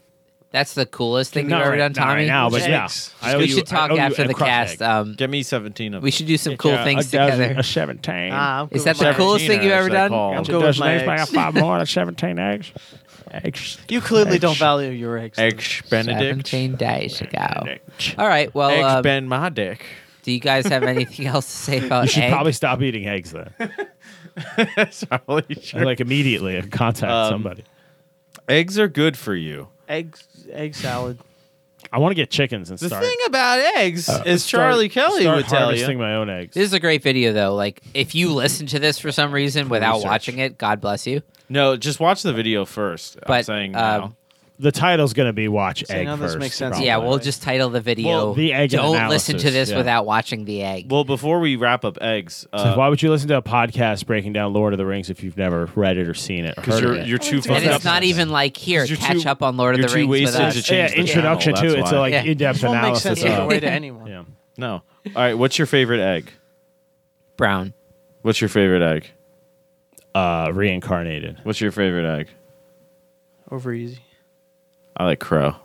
[0.51, 2.25] That's the coolest thing Not you've ever right- done, not right Tommy.
[2.27, 2.83] now, but yeah.
[2.83, 3.13] Eggs.
[3.21, 4.81] I owe we you- should I talk owe you after a the crushed cast.
[4.81, 4.87] egg.
[4.89, 6.03] Um, Get me 17 of them.
[6.03, 6.15] we them.
[6.15, 7.59] should do some cool Yeah, things a dozen- together.
[7.59, 8.31] A seventeen.
[8.33, 10.09] Ah, I'm Is that with the my coolest thing you've ever done?
[10.09, 10.59] call I'm them.
[10.59, 11.07] good with my eggs.
[11.07, 11.77] I got five more.
[11.77, 12.71] That's seventeen eggs.
[13.31, 13.77] Eggs.
[13.89, 15.39] You clearly don't value your eggs.
[15.39, 16.21] Eggs Benedict.
[16.47, 17.45] Seventeen days ago.
[17.67, 18.15] Eggs.
[18.17, 18.53] All right.
[18.53, 19.85] Well, Eggs uh, bend my dick.
[20.23, 22.31] do you guys have anything else to say about You should egg?
[22.33, 23.53] probably stop eating eggs then.
[24.91, 25.85] Sorry, sure.
[25.85, 27.63] like immediately contact Um, somebody.
[28.49, 29.67] Eggs are good for you.
[29.87, 31.19] Eggs, egg salad.
[31.91, 33.01] I want to get chickens and The start.
[33.03, 36.03] The thing about eggs is start- Charlie Kelly start would tell harvesting you.
[36.03, 36.53] my own eggs.
[36.53, 37.55] This is a great video, though.
[37.55, 40.09] Like, if you listen to this for some reason without Research.
[40.09, 41.21] watching it, God bless you.
[41.51, 43.17] No, just watch the video first.
[43.17, 44.15] I'm But, saying um, now.
[44.57, 46.39] the title's going to be watch See, egg now this first.
[46.39, 46.71] makes sense.
[46.73, 46.85] probably.
[46.87, 48.07] yeah, we'll just title the video.
[48.09, 49.77] Well, the egg Don't listen to analysis, this yeah.
[49.77, 50.89] without watching the egg.
[50.89, 54.05] Well, before we wrap up eggs, So uh, why would you listen to a podcast
[54.05, 56.57] breaking down Lord of the Rings if you've never read it or seen it?
[56.57, 57.07] or because heard you're it?
[57.07, 57.75] you're too And fucked and up.
[57.77, 59.93] it's not even like here, 'Cause you're catch too- up on Lord of you're the
[59.93, 60.65] too Rings with wasted us.
[60.67, 61.99] to yeah, the introduction channel, to that's it's a, why.
[62.01, 62.23] like Yeah.
[62.23, 63.03] in-depth This won't make analysis.
[63.03, 64.07] sense either of way to anyone.
[64.07, 64.23] Yeah.
[64.57, 64.71] No.
[64.73, 64.83] All
[65.15, 65.33] right.
[65.37, 66.31] What's your favorite egg?
[67.35, 67.73] Brown.
[68.21, 69.09] What's your favorite egg?
[70.13, 71.39] Uh, reincarnated.
[71.43, 72.27] What's your favorite egg?
[73.49, 73.99] Over easy.
[74.95, 75.55] I like crow.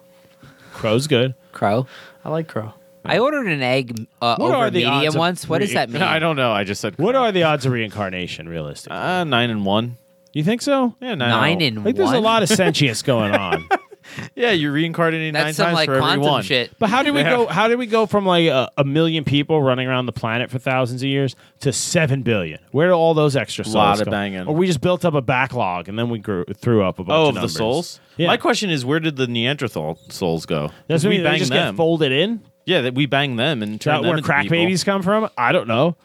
[0.73, 1.35] Crow's good.
[1.53, 1.87] Crow.
[2.25, 2.75] I like crow.
[3.05, 5.49] I ordered an egg uh, What over are the odds medium of once.
[5.49, 6.03] What does re- that mean?
[6.03, 6.53] I don't know.
[6.53, 6.99] I just said.
[6.99, 8.97] What are the odds of reincarnation, realistically?
[8.99, 9.97] Uh, nine and one.
[10.33, 10.95] you think so?
[11.01, 11.31] Yeah, nine.
[11.31, 12.17] Nine and and Like, there's one.
[12.17, 13.69] a lot of sentience going on.
[14.35, 16.43] Yeah, you're reincarnating nine That's some times like for every quantum one.
[16.43, 16.73] shit.
[16.79, 17.31] But how did we Yeah.
[17.37, 17.47] go?
[17.47, 20.59] How did we go from like a, a million people running around the planet for
[20.59, 22.59] thousands of years to seven billion?
[22.71, 24.11] Where do all those extra souls Lot of go?
[24.11, 24.47] banging.
[24.47, 27.15] Or we just built up a backlog and then we grew threw up a bunch
[27.17, 27.57] Oh, of of the numbers.
[27.57, 28.01] souls.
[28.17, 28.29] Yeah.
[28.29, 30.71] My question is, where did the Neanderthal souls go?
[30.89, 31.73] Does that we mean they bang just them.
[31.75, 32.41] get folded in?
[32.65, 34.57] yeah, that we bang them and Is turn that them where into crack people.
[34.59, 35.29] babies come from?
[35.39, 35.97] I don't know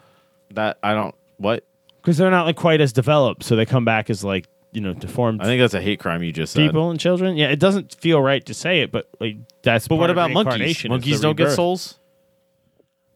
[0.52, 1.14] That I don't.
[1.38, 1.64] What?
[2.00, 4.94] because they're not like quite as developed, so they come back as like you know
[4.94, 6.66] deformed I think that's a hate crime you just said.
[6.66, 7.36] people and children.
[7.36, 9.86] Yeah, it doesn't feel right to say it, but like that's.
[9.88, 10.84] But what about monkeys?
[10.88, 11.98] Monkeys don't get souls.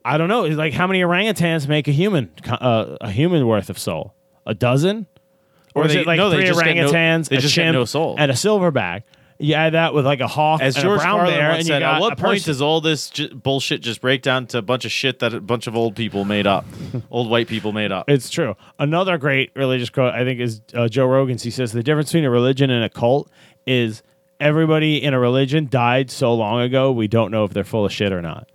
[0.04, 0.44] I don't know.
[0.44, 4.14] It's like how many orangutans make a human uh, a human worth of soul?
[4.46, 5.06] A dozen?
[5.74, 7.40] Or, Or is they- it like no, they three just get no- orangutans, they a
[7.40, 8.14] just get chimp, no soul.
[8.18, 9.02] and a silverback?
[9.38, 11.58] You add that with like a hawk As and George a brown Carlin bear, and
[11.58, 12.50] you said, at what point person.
[12.50, 15.40] does all this j- bullshit just break down to a bunch of shit that a
[15.40, 16.64] bunch of old people made up,
[17.10, 18.08] old white people made up?
[18.08, 18.56] It's true.
[18.78, 21.42] Another great religious quote I think is uh, Joe Rogan's.
[21.42, 23.30] He says the difference between a religion and a cult
[23.66, 24.02] is
[24.40, 27.92] everybody in a religion died so long ago we don't know if they're full of
[27.92, 28.48] shit or not.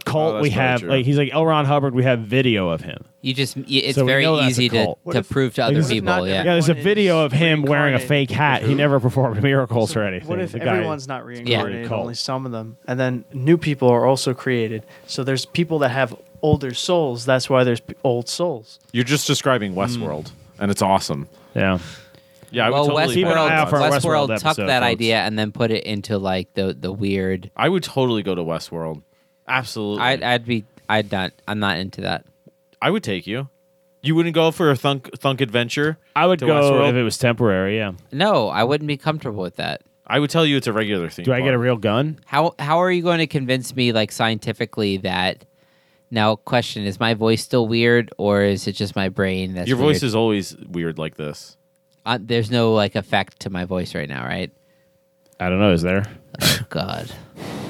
[0.00, 0.90] A cult Oh, we have true.
[0.90, 1.44] like he's like L.
[1.44, 1.94] Ron Hubbard.
[1.94, 3.04] We have video of him.
[3.20, 5.64] You just y- it's So very know that's a easy to, to if- prove to
[5.64, 6.06] other what people.
[6.06, 6.44] not Yeah.
[6.44, 8.62] Yeah, there's a video of him wearing a fake hat.
[8.62, 10.28] He never performed miracles or anything.
[10.28, 12.00] What if The guy- everyone's not reincarnated, Cult.
[12.02, 14.84] only some of them, and then new people are also created?
[15.06, 17.24] So there's people that have older souls.
[17.24, 18.78] That's why there's p- old souls.
[18.92, 20.32] You're just describing Westworld, mm.
[20.60, 21.28] and it's awesome.
[21.56, 21.78] Yeah.
[22.50, 23.14] Yeah, I would well, totally.
[23.14, 24.90] Keep an Westworld, eye out for our Westworld, Westworld took episode, that folks.
[24.90, 27.50] idea and then put it into like the the weird.
[27.56, 29.02] I would totally go to Westworld.
[29.48, 30.02] Absolutely.
[30.04, 32.24] I'd I'd be I'd not I'm not into that.
[32.80, 33.48] I would take you.
[34.02, 35.98] You wouldn't go for a thunk thunk adventure.
[36.14, 36.90] I would To go Westworld?
[36.90, 37.76] if it was temporary.
[37.78, 37.92] Yeah.
[38.12, 39.82] No, I wouldn't be comfortable with that.
[40.06, 41.24] I would tell you it's a regular thing.
[41.24, 42.18] Do I get a real gun?
[42.24, 45.44] How how are you going to convince me like scientifically that?
[46.10, 49.52] Now, question: Is my voice still weird, or is it just my brain?
[49.54, 50.02] That's Your voice weird?
[50.04, 51.58] is always weird like this.
[52.06, 54.50] Uh, there's no like effect to my voice right now, right?
[55.38, 55.72] I don't know.
[55.72, 56.04] Is there?
[56.40, 57.10] Oh, God.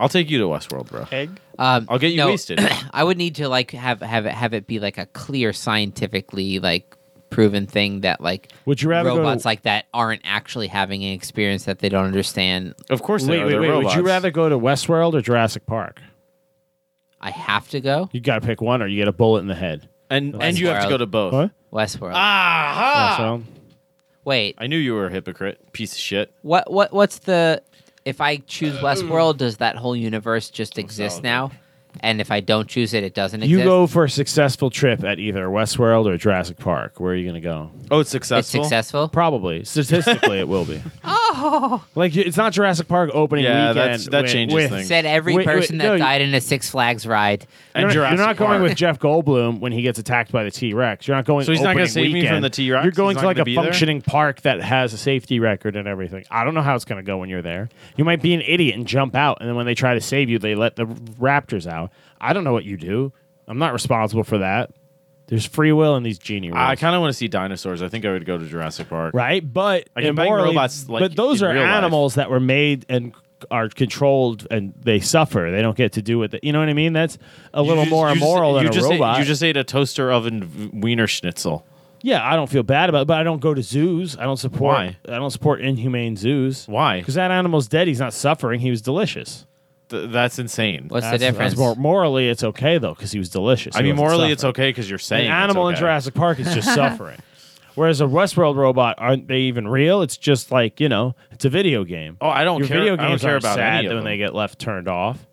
[0.00, 1.06] I'll take you to Westworld, bro.
[1.12, 1.38] Egg.
[1.58, 2.58] Um, I'll get you no, wasted.
[2.92, 6.58] I would need to like have have it have it be like a clear scientifically
[6.58, 6.96] like
[7.28, 9.42] proven thing that like Would you rather robots?
[9.42, 12.74] To, like that aren't actually having an experience that they don't understand.
[12.88, 13.44] Of course, they wait, are.
[13.44, 13.84] wait, They're wait.
[13.84, 16.00] Would you rather go to Westworld or Jurassic Park?
[17.20, 19.46] I have to go You got to pick one, or you get a bullet in
[19.46, 19.88] the head.
[20.08, 21.32] And and you have to go to both.
[21.32, 21.50] What?
[21.72, 22.14] Westworld.
[22.14, 23.14] Aha!
[23.18, 23.42] So,
[24.24, 26.32] Wait, I knew you were a hypocrite, piece of shit.
[26.42, 27.62] what what what's the
[28.04, 29.38] if I choose uh, Westworld, mm.
[29.38, 31.52] does that whole universe just oh, exist now?
[32.00, 33.50] And if I don't choose it, it doesn't exist.
[33.50, 33.68] you exist.
[33.68, 37.00] go for a successful trip at either Westworld or Jurassic Park.
[37.00, 37.72] Where are you going to go?
[37.90, 38.62] Oh, it's it's successful.
[38.62, 39.08] successful.
[39.08, 40.80] Probably statistically, it will be.
[41.02, 43.76] Oh, Oh, like it's not Jurassic Park opening Yeah, weekend.
[43.78, 44.88] that's- that with- changes with- things.
[44.88, 47.46] Said every Wait, wait, person no, that you- died in a Six Flags ride.
[47.74, 48.62] And You're, not- Jurassic you're not going Park.
[48.62, 51.06] with Jeff Goldblum when he gets attacked by the T Rex.
[51.06, 51.44] You're not going.
[51.44, 52.82] So he's not going gonna to save me from the T-Rex?
[52.84, 53.64] You're going He's to not like gonna a be there?
[53.64, 56.24] functioning park that has a safety record and everything.
[56.30, 57.68] I don't know how it's going to go when you're there.
[57.96, 60.28] You might be an idiot and jump out, and then when they try to save
[60.28, 61.90] you, they let the raptors out.
[62.20, 63.12] I don't know what you do.
[63.48, 64.70] I'm not responsible for that.
[65.30, 66.58] There's free will in these genie rules.
[66.60, 67.82] I kind of want to see dinosaurs.
[67.82, 69.14] I think I would go to Jurassic Park.
[69.14, 69.40] right?
[69.50, 71.70] But immorally- robots, like, but those are real life.
[71.70, 73.14] animals that were made and
[73.50, 75.50] are controlled and they suffer.
[75.50, 76.92] They don't get to do what they, you know what I mean.
[76.92, 77.16] That's
[77.54, 79.18] a little just- more just- immoral you than just a ate- robot.
[79.20, 81.64] you just ate a toaster oven wiener schnitzel.
[82.02, 84.16] yeah, I don't feel bad about it, but I don't go to zoos.
[84.18, 84.74] I don't support.
[84.76, 84.96] Why?
[85.08, 86.66] I don't support inhumane zoos.
[86.66, 86.98] Why?
[86.98, 87.88] Because that animal's dead.
[87.88, 88.60] He's not suffering.
[88.60, 89.46] He was delicious.
[89.90, 90.86] Th- that's insane.
[90.88, 91.50] What's That's- the difference?
[91.52, 93.74] that's more, morally, it's okay though because he was delicious.
[93.76, 94.64] I He mean, wasn't morally, it's suffering.
[94.66, 95.80] okay because you're saying An it's animal in okay.
[95.80, 97.18] Jurassic Park is just suffering.
[97.74, 100.02] Whereas a Westworld robot, aren't they even real?
[100.02, 102.16] It's just like you know, it's a video game.
[102.20, 102.78] Oh, I don't Your care.
[102.78, 104.04] video I don't games care aren't about sad any of when them.
[104.04, 105.26] they get left turned off.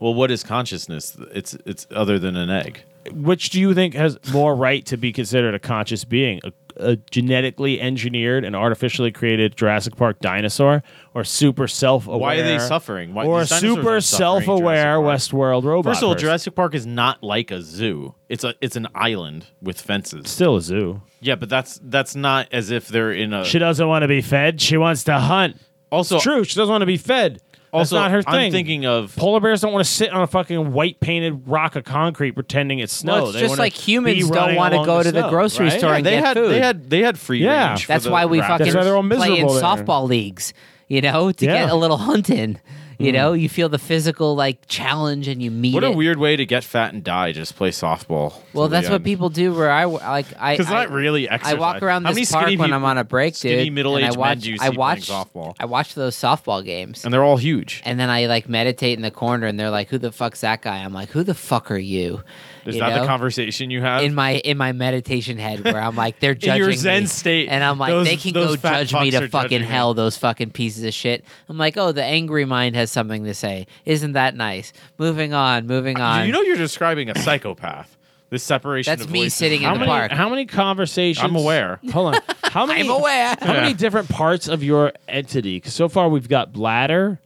[0.00, 1.16] Well, what is consciousness?
[1.32, 2.82] It's it's other than an egg.
[3.12, 6.40] Which do you think has more right to be considered a conscious being?
[6.44, 10.82] A, a genetically engineered and artificially created Jurassic Park dinosaur,
[11.14, 12.18] or super self-aware?
[12.18, 13.14] Why are they suffering?
[13.14, 15.92] Why, or a super in self-aware Westworld robot?
[15.92, 16.26] First of all, person?
[16.26, 18.14] Jurassic Park is not like a zoo.
[18.28, 20.28] It's a it's an island with fences.
[20.30, 21.02] still a zoo.
[21.20, 23.44] Yeah, but that's that's not as if they're in a.
[23.44, 24.60] She doesn't want to be fed.
[24.60, 25.60] She wants to hunt.
[25.90, 27.40] also, True, she doesn't want to be fed.
[27.74, 28.34] That's also not her thing.
[28.34, 31.76] I'm thinking of Polar bears don't want to sit on a fucking white painted rock
[31.76, 33.12] of concrete pretending it's snow.
[33.14, 35.20] Well, it's They just wanna like humans be don't running wanna along go to the
[35.20, 35.78] snow, grocery right?
[35.78, 36.50] store yeah, and they get had food.
[36.50, 37.68] they had they had free Yeah.
[37.70, 37.82] range.
[37.86, 38.46] for That's the why we raptors.
[38.48, 39.62] fucking That's why they're all play in miserable there.
[39.62, 40.54] softball leagues,
[40.88, 41.62] you know, to Yeah.
[41.64, 42.58] get a little hunt in.
[43.04, 43.16] You hmm.
[43.16, 45.96] know, you feel the physical like challenge and you meet What a it.
[45.96, 47.32] weird way to get fat and die.
[47.32, 48.34] Just play softball.
[48.52, 49.52] well, that's what people do.
[49.54, 52.56] Where I like I Because I, not really I walk around How this park skinny
[52.56, 53.38] when I'm on a break, dude.
[53.38, 55.54] skinny middle-aged and I men watch, do you I watch softball?
[55.58, 57.82] I watch those softball games, and they're all huge.
[57.84, 60.62] and then I like meditate in the corner, and they're like, "Who the fuck's that
[60.62, 62.22] guy?" I'm like, "Who the fuck are you?"
[62.66, 63.00] Is You that know?
[63.02, 64.02] the conversation you have?
[64.02, 67.06] in my in my meditation head where I'm like they're In judging your Zen me.
[67.08, 69.66] state, and I'm like those- they can go judge me to fucking judging me.
[69.66, 73.34] hell those fucking pieces of shit I'm like oh the angry mind has something to
[73.34, 77.98] say isn't that nice moving on moving on you know you're describing a psychopath.
[78.30, 78.90] This separation.
[78.90, 79.34] That's of me voices.
[79.34, 80.10] sitting in How the many, park.
[80.10, 81.22] how many conversations?
[81.22, 81.78] I'm aware.
[81.92, 82.20] Hold on.
[82.42, 82.80] How many?
[82.80, 83.36] I'm aware.
[83.40, 85.60] How many different parts of your entity?
[85.60, 87.20] 'Cause so far we've got bladder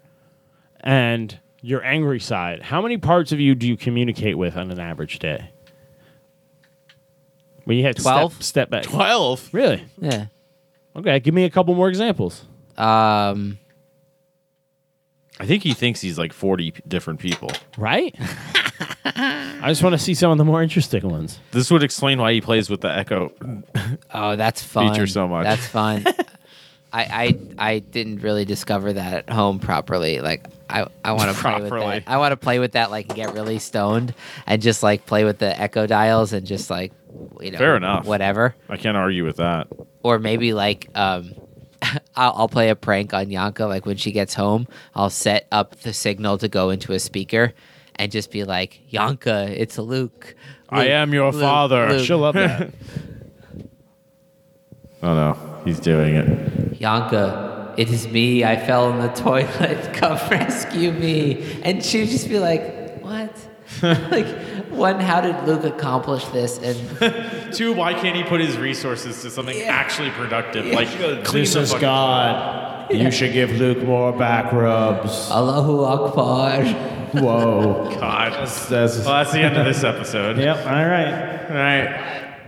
[0.81, 2.61] and your angry side.
[2.63, 5.51] How many parts of you do you communicate with on an average day?
[7.65, 8.33] When you had Twelve?
[8.35, 8.83] step, step back.
[8.83, 9.49] Twelve.
[9.53, 9.85] Really?
[9.99, 10.27] yeah
[10.97, 12.45] Okay, give me a couple more examples.
[12.77, 13.59] um
[15.41, 17.51] I think he thinks he's like forty p- different people.
[17.77, 18.15] Right?
[19.05, 21.39] I just want to see some of the more interesting ones.
[21.51, 23.33] This would explain why he plays with the Echo.
[24.15, 25.45] oh that's fun Feature so much.
[25.45, 26.05] that's fun
[26.93, 30.21] I, I I didn't really discover that at home properly.
[30.21, 31.99] Like I, I want to play with Properly.
[32.01, 32.05] that.
[32.07, 34.15] I want to play with that, like get really stoned
[34.47, 36.93] and just like play with the echo dials and just like
[37.41, 38.07] you know Fair enough.
[38.07, 38.55] whatever.
[38.71, 39.69] I can't argue with that.
[40.03, 41.35] or maybe like um
[42.17, 45.77] I'll, I'll play a prank on Yanka like when she gets home I'll set up
[45.81, 47.53] the signal to go into a speaker
[47.97, 50.35] and just be like Yanka it's Luke,
[50.69, 51.89] I am your Luke, father.
[51.91, 52.05] Luke.
[52.07, 52.71] She'll love that.
[55.01, 56.81] Oh no, he's doing it.
[56.81, 62.29] Yanka it is me I fell in the toilet come rescue me and she'd just
[62.29, 63.33] be like what
[63.83, 64.27] like
[64.79, 69.31] one how did Luke accomplish this and Two, why can't he put his resources to
[69.31, 70.67] something actually productive?
[70.67, 70.89] Like
[71.25, 72.93] clean this is fucking- God.
[72.93, 75.31] You should give Luke more back rubs.
[75.31, 76.65] Allahu Akbar
[77.13, 77.91] Whoa.
[78.01, 78.33] God.
[78.33, 80.39] That's, Well, that's the end of this episode.
[80.47, 81.49] yep, all right.
[81.51, 82.39] All right.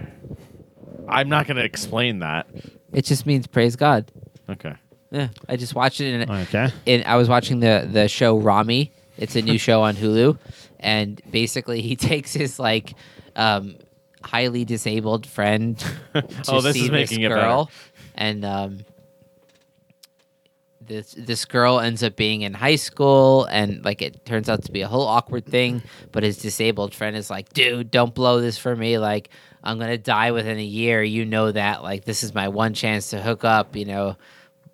[1.09, 2.47] I'm not going to explain that.
[2.93, 4.11] it just means praise God
[4.49, 4.75] Okay.
[5.11, 6.73] yeah I just watched it and Okay.
[6.87, 8.93] and I was watching the the show Ramy.
[9.19, 10.38] It's a new show on Hulu,
[10.81, 12.95] and basically he takes his like
[13.37, 13.77] um,
[14.23, 15.79] highly disabled friend
[16.14, 17.71] to Oh, this see is making this girl,
[18.14, 18.79] and um,
[20.81, 24.73] this this girl ends up being in high school, and like it turns out to
[24.73, 25.83] be a whole awkward thing.
[26.11, 28.99] But his disabled friend is like, "Dude, don't blow this for me.
[28.99, 29.31] Like,
[29.62, 31.03] I'm gonna die within a year.
[31.03, 31.83] You know that.
[31.83, 33.77] Like, this is my one chance to hook up.
[33.77, 34.16] You know."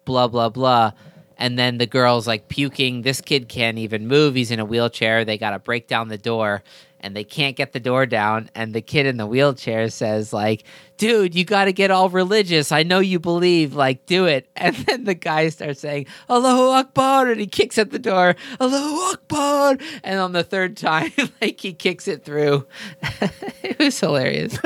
[0.06, 0.92] blah blah blah
[1.38, 3.02] and then the girl's like puking.
[3.02, 4.34] This kid can't even move.
[4.34, 5.24] He's in a wheelchair.
[5.24, 6.62] They got to break down the door
[7.06, 8.50] and they can't get the door down.
[8.56, 10.64] And the kid in the wheelchair says, like,
[10.96, 12.72] dude, you got to get all religious.
[12.72, 14.50] I know you believe, like, do it.
[14.56, 17.28] And then the guy starts saying, Allahu Akbar.
[17.30, 19.76] And he kicks at the door, Allahu Akbar.
[20.02, 22.66] And on the third time, like, he kicks it through.
[23.62, 24.58] it was hilarious.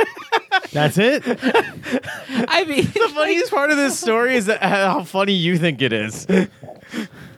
[0.72, 1.22] That's it.
[1.26, 5.82] I mean, The funniest part of this story is that uh, how funny you think
[5.82, 6.26] it is.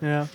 [0.00, 0.28] yeah.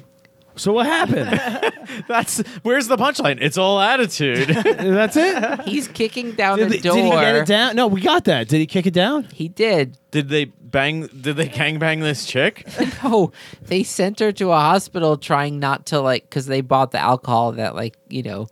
[0.57, 2.03] So what happened?
[2.07, 3.37] That's where's the punchline?
[3.41, 4.47] It's all attitude.
[4.49, 5.61] That's it.
[5.61, 6.95] he's kicking down Did, the he- door.
[6.95, 7.75] did he get it down?
[7.75, 8.47] No, we got that.
[8.47, 9.23] Did he kick it down?
[9.33, 9.97] He did.
[10.11, 11.07] did they bang?
[11.07, 12.67] Did they gangbang this chick?
[13.03, 16.99] No, they sent her to a hospital trying not to like because they bought the
[16.99, 18.47] alcohol that like you know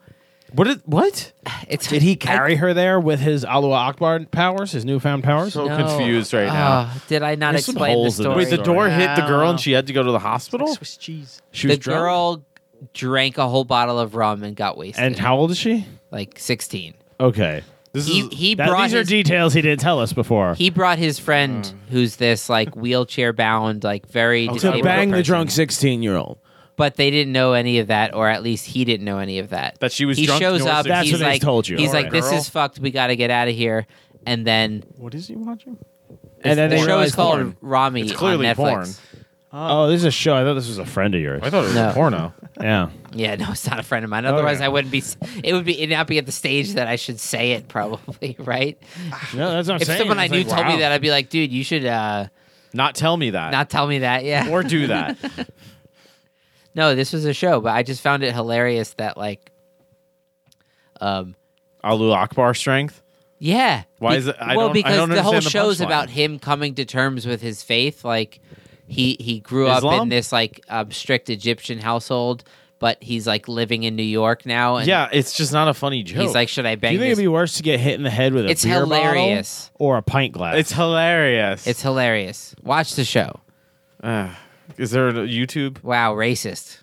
[0.55, 0.67] What?
[0.67, 1.31] Did, what?
[1.67, 1.87] it's.
[1.87, 5.53] Did he carry her there with his Allah Akbar powers, his newfound powers?
[5.53, 5.75] So No.
[5.77, 6.91] confused right now.
[6.93, 8.35] Oh, did I not There's some explain the holes in story?
[8.37, 10.67] Wait, the door hit the girl and she had to go to the hospital.
[10.75, 11.41] Swiss cheese.
[11.51, 11.99] She The was drunk?
[11.99, 12.45] girl
[12.93, 15.03] drank a whole bottle of rum and got wasted.
[15.03, 15.85] And how old is she?
[16.11, 16.93] like sixteen.
[17.19, 17.61] Okay.
[17.91, 20.53] This He is he That- brought these are details he didn't tell us before.
[20.55, 21.91] he brought his friend mm.
[21.91, 25.25] who's this like wheelchair bound like very to disabled bang the person.
[25.25, 26.37] drunk 16 year old.
[26.77, 29.49] But they didn't know any of that, or at least he didn't know any of
[29.51, 29.79] that.
[29.79, 30.85] That she was He drunk shows up.
[30.85, 31.77] That's he's what they like, told you.
[31.77, 32.03] He's Alright.
[32.05, 32.37] like, "This Girl.
[32.37, 32.79] is fucked.
[32.79, 33.87] We got to get out of here."
[34.25, 35.77] And then What is he watching?
[36.43, 37.57] And then the they show realized is called porn.
[37.61, 38.57] Ramy It's clearly on Netflix.
[38.57, 38.87] porn.
[39.57, 40.35] Oh, this is a show.
[40.35, 41.41] I thought this was a friend of yours.
[41.43, 41.89] I thought it was No.
[41.89, 42.33] a porno.
[42.61, 42.89] Yeah.
[43.13, 44.25] Yeah, no, it's not a friend of mine.
[44.25, 44.65] Otherwise, yeah.
[44.65, 45.03] I wouldn't be.
[45.43, 45.77] It would be.
[45.77, 47.67] It'd not be at the stage that I should say it.
[47.67, 48.77] Probably, right?
[49.33, 49.99] No, that's what I'm if saying.
[49.99, 50.73] someone I knew like, told wow.
[50.73, 52.27] me that, I'd be like, "Dude, you should uh,
[52.73, 53.51] Not tell me that.
[53.51, 54.49] not tell me that." Yeah.
[54.49, 55.17] or do that.
[56.75, 59.51] no, this was a show, but I just found it hilarious that like,
[61.01, 61.35] um,
[61.83, 63.01] Allahu Akbar strength.
[63.39, 63.83] yeah.
[63.99, 65.85] Why is it- I well, don't- I because don't the whole understand the show's punchline.
[65.85, 68.03] about him coming to terms with his faith.
[68.05, 68.39] Like,
[68.87, 72.43] he he grew up in this like um, strict Egyptian household,
[72.77, 74.75] but he's like living in New York now.
[74.77, 76.21] And yeah, it's just not a funny joke.
[76.21, 78.03] He's like, "Should I Do you think this?" it'd be worse to get hit in
[78.03, 79.43] the head with a It's beer bottle
[79.79, 80.55] or a pint glass?
[80.57, 81.65] it's hilarious.
[81.65, 82.53] It's hilarious.
[82.61, 83.39] Watch the show.
[84.03, 84.29] Uh,
[84.77, 85.81] is there a YouTube?
[85.83, 86.81] Wow, racist.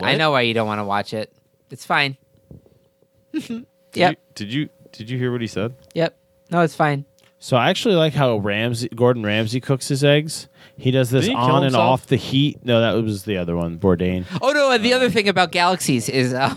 [0.00, 1.32] I know why you don't want to watch it.
[1.70, 2.16] It's fine.
[3.32, 4.10] Did Yep.
[4.12, 5.74] You, did you did you hear what he said?
[5.94, 6.16] Yep.
[6.50, 7.04] No, it's fine.
[7.44, 10.48] So I actually like how Ramsay, Gordon Ramsay cooks his eggs.
[10.78, 11.82] He does this Did he kill on and himself?
[12.00, 12.64] off the heat.
[12.64, 14.24] No, that was the other one, Bourdain.
[14.40, 14.70] Oh no!
[14.70, 16.56] And the other thing about galaxies is, um,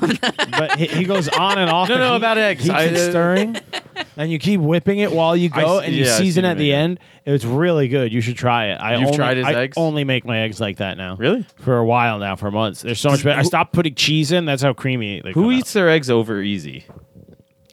[0.50, 1.90] But he, he goes on and off.
[1.90, 2.62] No, the no, heat, about eggs.
[2.64, 3.58] Keeps I- it stirring,
[4.18, 6.44] and you keep whipping it while you I go, s- and you yeah, I've season
[6.44, 6.80] seen at him the make it.
[6.80, 7.00] end.
[7.26, 8.14] It's really good.
[8.14, 8.76] You should try it.
[8.76, 9.78] I You've only, tried his I eggs?
[9.78, 11.18] only make my eggs like that now.
[11.18, 11.46] Really?
[11.58, 12.82] For a while now, for months.
[12.84, 13.42] They're so much better.
[13.42, 14.46] I stopped putting cheese in.
[14.46, 15.20] That's how creamy.
[15.22, 15.58] They Who come out.
[15.60, 16.86] eats their eggs over easy?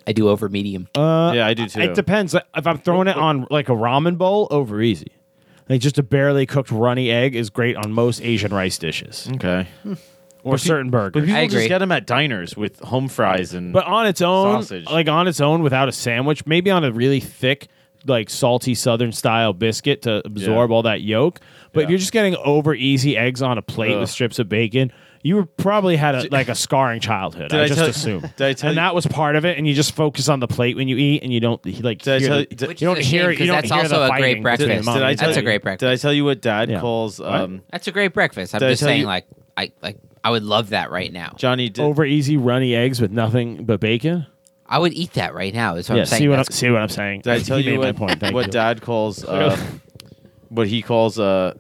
[0.07, 0.89] I do over medium.
[0.95, 1.81] Uh, Yeah, I do too.
[1.81, 2.35] It depends.
[2.35, 5.13] Like, If I'm throwing it on like a ramen bowl, over easy.
[5.69, 9.67] Like just a barely cooked runny egg is great on most Asian rice dishes Okay.
[10.43, 11.23] or certain But burgers.
[11.25, 11.57] people I agree.
[11.61, 13.73] just get them at diners with home fries and.
[13.73, 14.85] But on its own, Sausage.
[14.91, 17.69] like on its own without a sandwich, maybe on a really thick,
[18.07, 21.41] like salty Southern style biscuit to absorb all that yolk.
[21.73, 21.91] But if Yeah.
[21.93, 24.01] you're just getting over easy eggs on a plate Ugh.
[24.01, 24.93] with strips of bacon,
[25.25, 27.49] you were probably had a, like a scarring childhood.
[27.51, 28.21] Did I, I just tell- assume.
[28.21, 29.57] did I tell and you- that was part of it.
[29.59, 32.03] And you just focus on the plate when you eat, and you don't like.
[32.03, 33.23] Did I tell the- you- did- you don't hear shame it.
[33.23, 34.69] You because don't that's hear also the a great breakfast.
[34.69, 35.81] the mom did I tell That's a great breakfast.
[35.81, 36.81] Did I tell you what Dad Yeah.
[36.81, 38.55] calls um, That's a great breakfast.
[38.55, 41.33] I'm just saying, you- like, I like, I would love that right now.
[41.39, 41.71] Johnny?
[41.71, 44.27] Did, over easy runny eggs with nothing but bacon?
[44.67, 45.77] I would eat that right now.
[45.77, 46.21] Is what yeah, I'm saying.
[46.23, 47.21] see what, I'm, see what I'm saying?
[47.23, 48.23] Did I tell you what, point.
[48.33, 48.51] What.
[48.51, 49.57] Dad calls uh,
[50.49, 51.55] what he calls uh,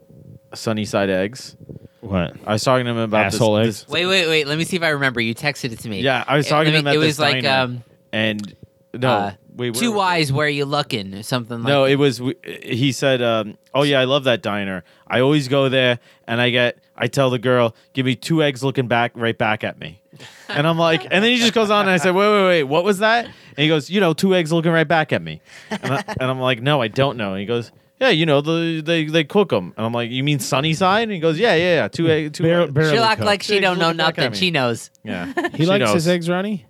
[0.54, 1.56] sunny side eggs?
[2.04, 2.36] What?
[2.46, 3.88] I was talking to him about this- Asshole this, eggs?
[3.90, 4.46] wait, wait, wait.
[4.46, 5.20] Let me see if I remember.
[5.20, 6.00] You texted it to me.
[6.00, 7.62] Yeah, I was It- talking to let him me- at It this was like diner,
[7.62, 8.54] um, and
[8.92, 10.04] no, uh, wait, where two was it?
[10.06, 11.68] eyes where you looking or something like.
[11.68, 12.20] No, it was.
[12.62, 14.84] He said, um, "Oh yeah, I love that diner.
[15.08, 16.78] I always go there, and I get.
[16.96, 20.00] I tell the girl, give me two eggs looking back, right back at me."
[20.48, 22.62] And I'm like, and then he just goes on, and I said, "Wait, wait, wait,
[22.64, 25.40] what was that?" And he goes, "You know, two eggs looking right back at me."
[25.70, 27.72] And, I, and I'm like, "No, I don't know." And he goes.
[28.00, 31.04] Yeah, you know the they they cook them, and I'm like, "You mean sunny side?"
[31.04, 33.26] And he goes, "Yeah, yeah, yeah, two egg, two." Bar- egg- barely She'll act cooked.
[33.26, 34.30] like she don't know looking back at nothing.
[34.32, 34.36] me.
[34.38, 34.90] She knows.
[35.04, 35.94] Yeah, He She likes knows.
[35.94, 36.66] his eggs runny.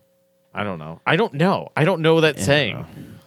[0.53, 1.01] I don't know.
[1.07, 1.71] I don't know.
[1.77, 2.85] I don't know that saying.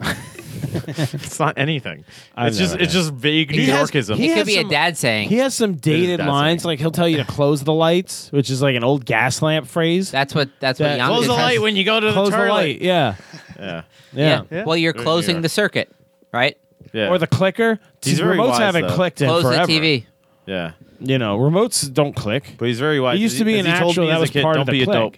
[0.86, 2.04] it's not anything.
[2.36, 4.16] I've it's just never it's just vague New He has- Yorkism.
[4.16, 5.28] he It has could be some- a dad saying.
[5.28, 6.70] He has some dated that's lines, right.
[6.72, 9.66] like he'll tell you to close the lights, which is like an old gas lamp
[9.66, 10.10] phrase.
[10.10, 10.48] That's what.
[10.60, 10.86] That's what.
[10.86, 12.48] That- Young Close the light when you go to close the the toilet.
[12.54, 13.14] light, yeah,
[13.58, 13.82] Yeah,
[14.12, 14.42] yeah.
[14.50, 14.64] Yeah.
[14.64, 15.90] Well, you're Very closing New the circuit,
[16.32, 16.56] right?
[16.92, 17.08] Yeah.
[17.08, 17.78] Or the clicker.
[18.02, 18.94] He's very remotes wise, haven't though.
[18.94, 19.66] clicked in Close forever.
[19.66, 20.06] the TV.
[20.46, 20.72] yeah.
[21.00, 22.54] You know, remotes don't click.
[22.58, 23.18] But he's very wise.
[23.18, 24.42] It used to be As an he told actual me that as a was kid,
[24.42, 24.96] part don't of the be a click.
[24.96, 25.16] dope.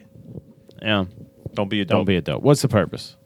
[0.82, 1.04] Yeah,
[1.54, 1.96] Don't be a dope.
[1.98, 2.42] don't be a dope.
[2.42, 3.16] What's the purpose?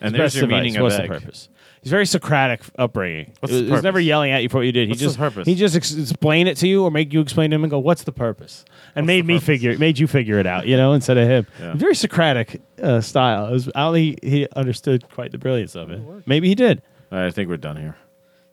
[0.00, 0.62] And Best there's your advice.
[0.62, 1.08] meaning of What's egg.
[1.10, 1.48] the purpose?
[1.82, 3.32] He's very Socratic upbringing.
[3.40, 4.86] What's He the was never yelling at you for what you did.
[4.88, 5.46] He What's the just purpose?
[5.46, 7.78] he just ex- explain it to you or make you explain to him and go,
[7.78, 8.64] "What's the purpose?"
[8.96, 11.46] And made me figure, made you figure it out, you know, instead of him.
[11.60, 11.74] Yeah.
[11.74, 13.46] Very Socratic uh, style.
[13.48, 16.00] It was, I don't think he understood quite the brilliance of it.
[16.26, 16.80] Maybe he did.
[17.10, 17.96] All right, I think we're done here.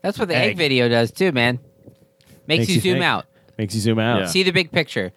[0.01, 0.57] That's what the egg, Egg.
[0.57, 1.59] video does too, man.
[2.47, 3.03] Makes, Makes you, you zoom think.
[3.05, 3.25] out.
[3.57, 4.19] Makes you zoom out.
[4.21, 4.25] Yeah.
[4.27, 5.11] See the big picture.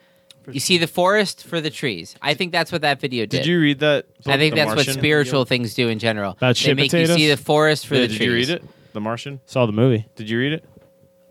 [0.50, 2.16] You see the forest for the trees.
[2.22, 3.38] I think that's what that video did.
[3.38, 4.06] Did you read that?
[4.26, 4.94] I think The that's what Martian?
[4.94, 6.32] spiritual things do in general.
[6.32, 8.26] About they shit make you see the forest for Yeah, the did trees.
[8.26, 8.64] you read it?
[8.94, 9.40] The Martian.
[9.44, 10.06] Saw the movie.
[10.16, 10.62] Did you read it?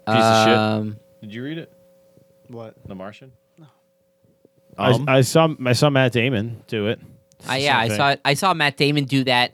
[0.05, 0.55] Piece of shit.
[0.55, 1.73] Um, Did you read it?
[2.47, 2.75] What?
[2.85, 3.31] The Martian.
[3.57, 3.65] No.
[4.77, 6.99] Um, I saw I saw Matt Damon do it.
[7.47, 8.19] I, yeah, I saw thing.
[8.23, 9.51] I saw Matt Damon do that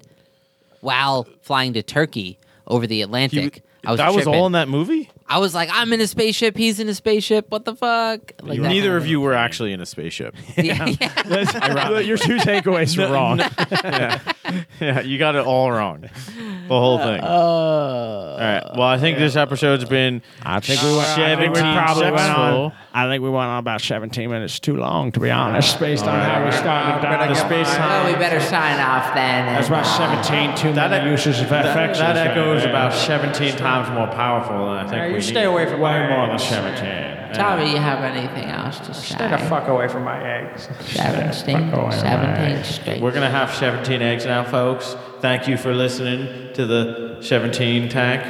[0.81, 2.37] while flying to Turkey
[2.67, 3.63] over the Atlantic.
[3.85, 5.09] I was that was all in that movie.
[5.27, 6.55] I was like, I'm in a spaceship.
[6.55, 7.49] He's in a spaceship.
[7.49, 8.31] What the fuck?
[8.41, 10.35] Like that Neither of you were actually in a spaceship.
[10.57, 11.99] Yeah, yeah.
[11.99, 13.39] Your two takeaways were wrong.
[13.39, 14.19] yeah,
[14.79, 16.01] yeah, you got it all wrong.
[16.01, 17.19] The whole thing.
[17.21, 18.63] Uh, all right.
[18.73, 20.21] Well, I think this episode's been.
[20.41, 21.07] I think we went.
[21.09, 22.73] I think we 17 probably went on.
[22.93, 26.19] I think we went on about 17 minutes too long, to be honest, based on
[26.19, 29.45] how we started down the space well, we better sign off then.
[29.53, 31.97] That's about 17 too many uses of FX.
[31.97, 35.45] That echoes about 17 times more powerful than I think we you stay need.
[35.45, 37.22] away from way more than 17.
[37.33, 39.15] Tommy, you have anything else to say?
[39.15, 40.67] Stay the fuck away from my eggs.
[40.81, 42.63] 17, Fuck away, 17 man.
[42.63, 43.01] straight.
[43.01, 44.95] We're gonna have 17 eggs now, folks.
[45.19, 48.21] Thank you for listening to the 17 tank.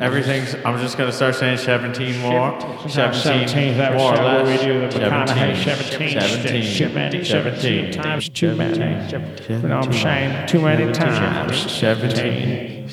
[0.00, 0.54] Everything's.
[0.64, 2.58] I'm just gonna start saying 17 more.
[2.88, 4.62] 17 17th more or episode where we less.
[4.62, 6.20] do the McConaughey 17.
[6.20, 7.24] 17, 17.
[7.24, 8.78] 17 times too many.
[8.78, 10.46] You know what I'm saying?
[10.46, 11.72] Too many times.
[11.72, 12.90] 17.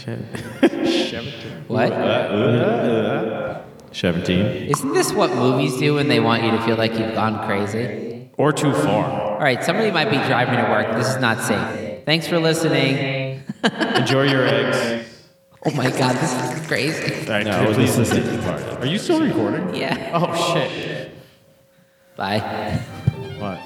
[1.67, 1.91] What?
[1.91, 3.40] Uh, uh, uh.
[3.91, 4.69] 17.
[4.69, 8.29] Isn't this what movies do when they want you to feel like you've gone crazy?
[8.37, 9.33] Or too far.
[9.33, 10.95] All right, somebody might be driving to work.
[10.95, 12.05] This is not safe.
[12.05, 13.43] Thanks for listening.
[13.95, 15.07] Enjoy your eggs.
[15.65, 17.27] Oh my god, this is crazy.
[17.27, 18.61] All right, no, please listen to the part.
[18.81, 19.75] Are you still recording?
[19.75, 20.11] Yeah.
[20.13, 21.11] Oh, shit.
[22.15, 22.39] Bye.
[23.37, 23.59] What?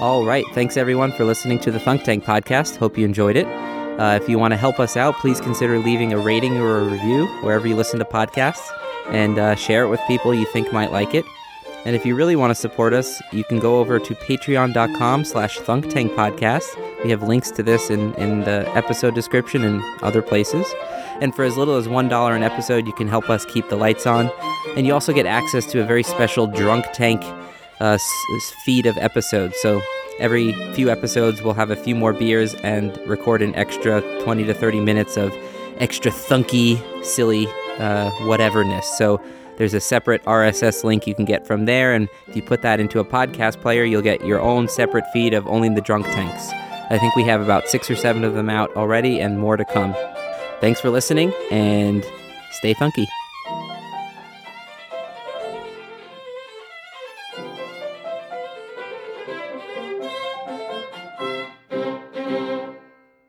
[0.00, 0.44] All right.
[0.54, 2.76] Thanks, everyone, for listening to the Thunk Tank podcast.
[2.76, 3.46] Hope you enjoyed it.
[3.46, 6.84] Uh, if you want to help us out, please consider leaving a rating or a
[6.84, 8.70] review wherever you listen to podcasts
[9.10, 11.24] and uh, share it with people you think might like it.
[11.84, 15.58] And if you really want to support us, you can go over to patreon.com slash
[15.60, 17.04] thunktankpodcast.
[17.04, 20.66] We have links to this in, in the episode description and other places.
[21.20, 24.06] And for as little as $1 an episode, you can help us keep the lights
[24.06, 24.30] on.
[24.76, 27.22] And you also get access to a very special Drunk Tank
[27.80, 29.54] uh, s- feed of episodes.
[29.62, 29.80] So
[30.18, 34.52] every few episodes, we'll have a few more beers and record an extra 20 to
[34.54, 35.32] 30 minutes of
[35.78, 37.46] extra thunky, silly
[37.78, 38.84] uh, whateverness.
[38.84, 39.20] So
[39.56, 41.92] there's a separate RSS link you can get from there.
[41.92, 45.34] And if you put that into a podcast player, you'll get your own separate feed
[45.34, 46.50] of only the drunk tanks.
[46.90, 49.64] I think we have about six or seven of them out already and more to
[49.64, 49.94] come.
[50.60, 52.04] Thanks for listening and
[52.52, 53.06] stay funky.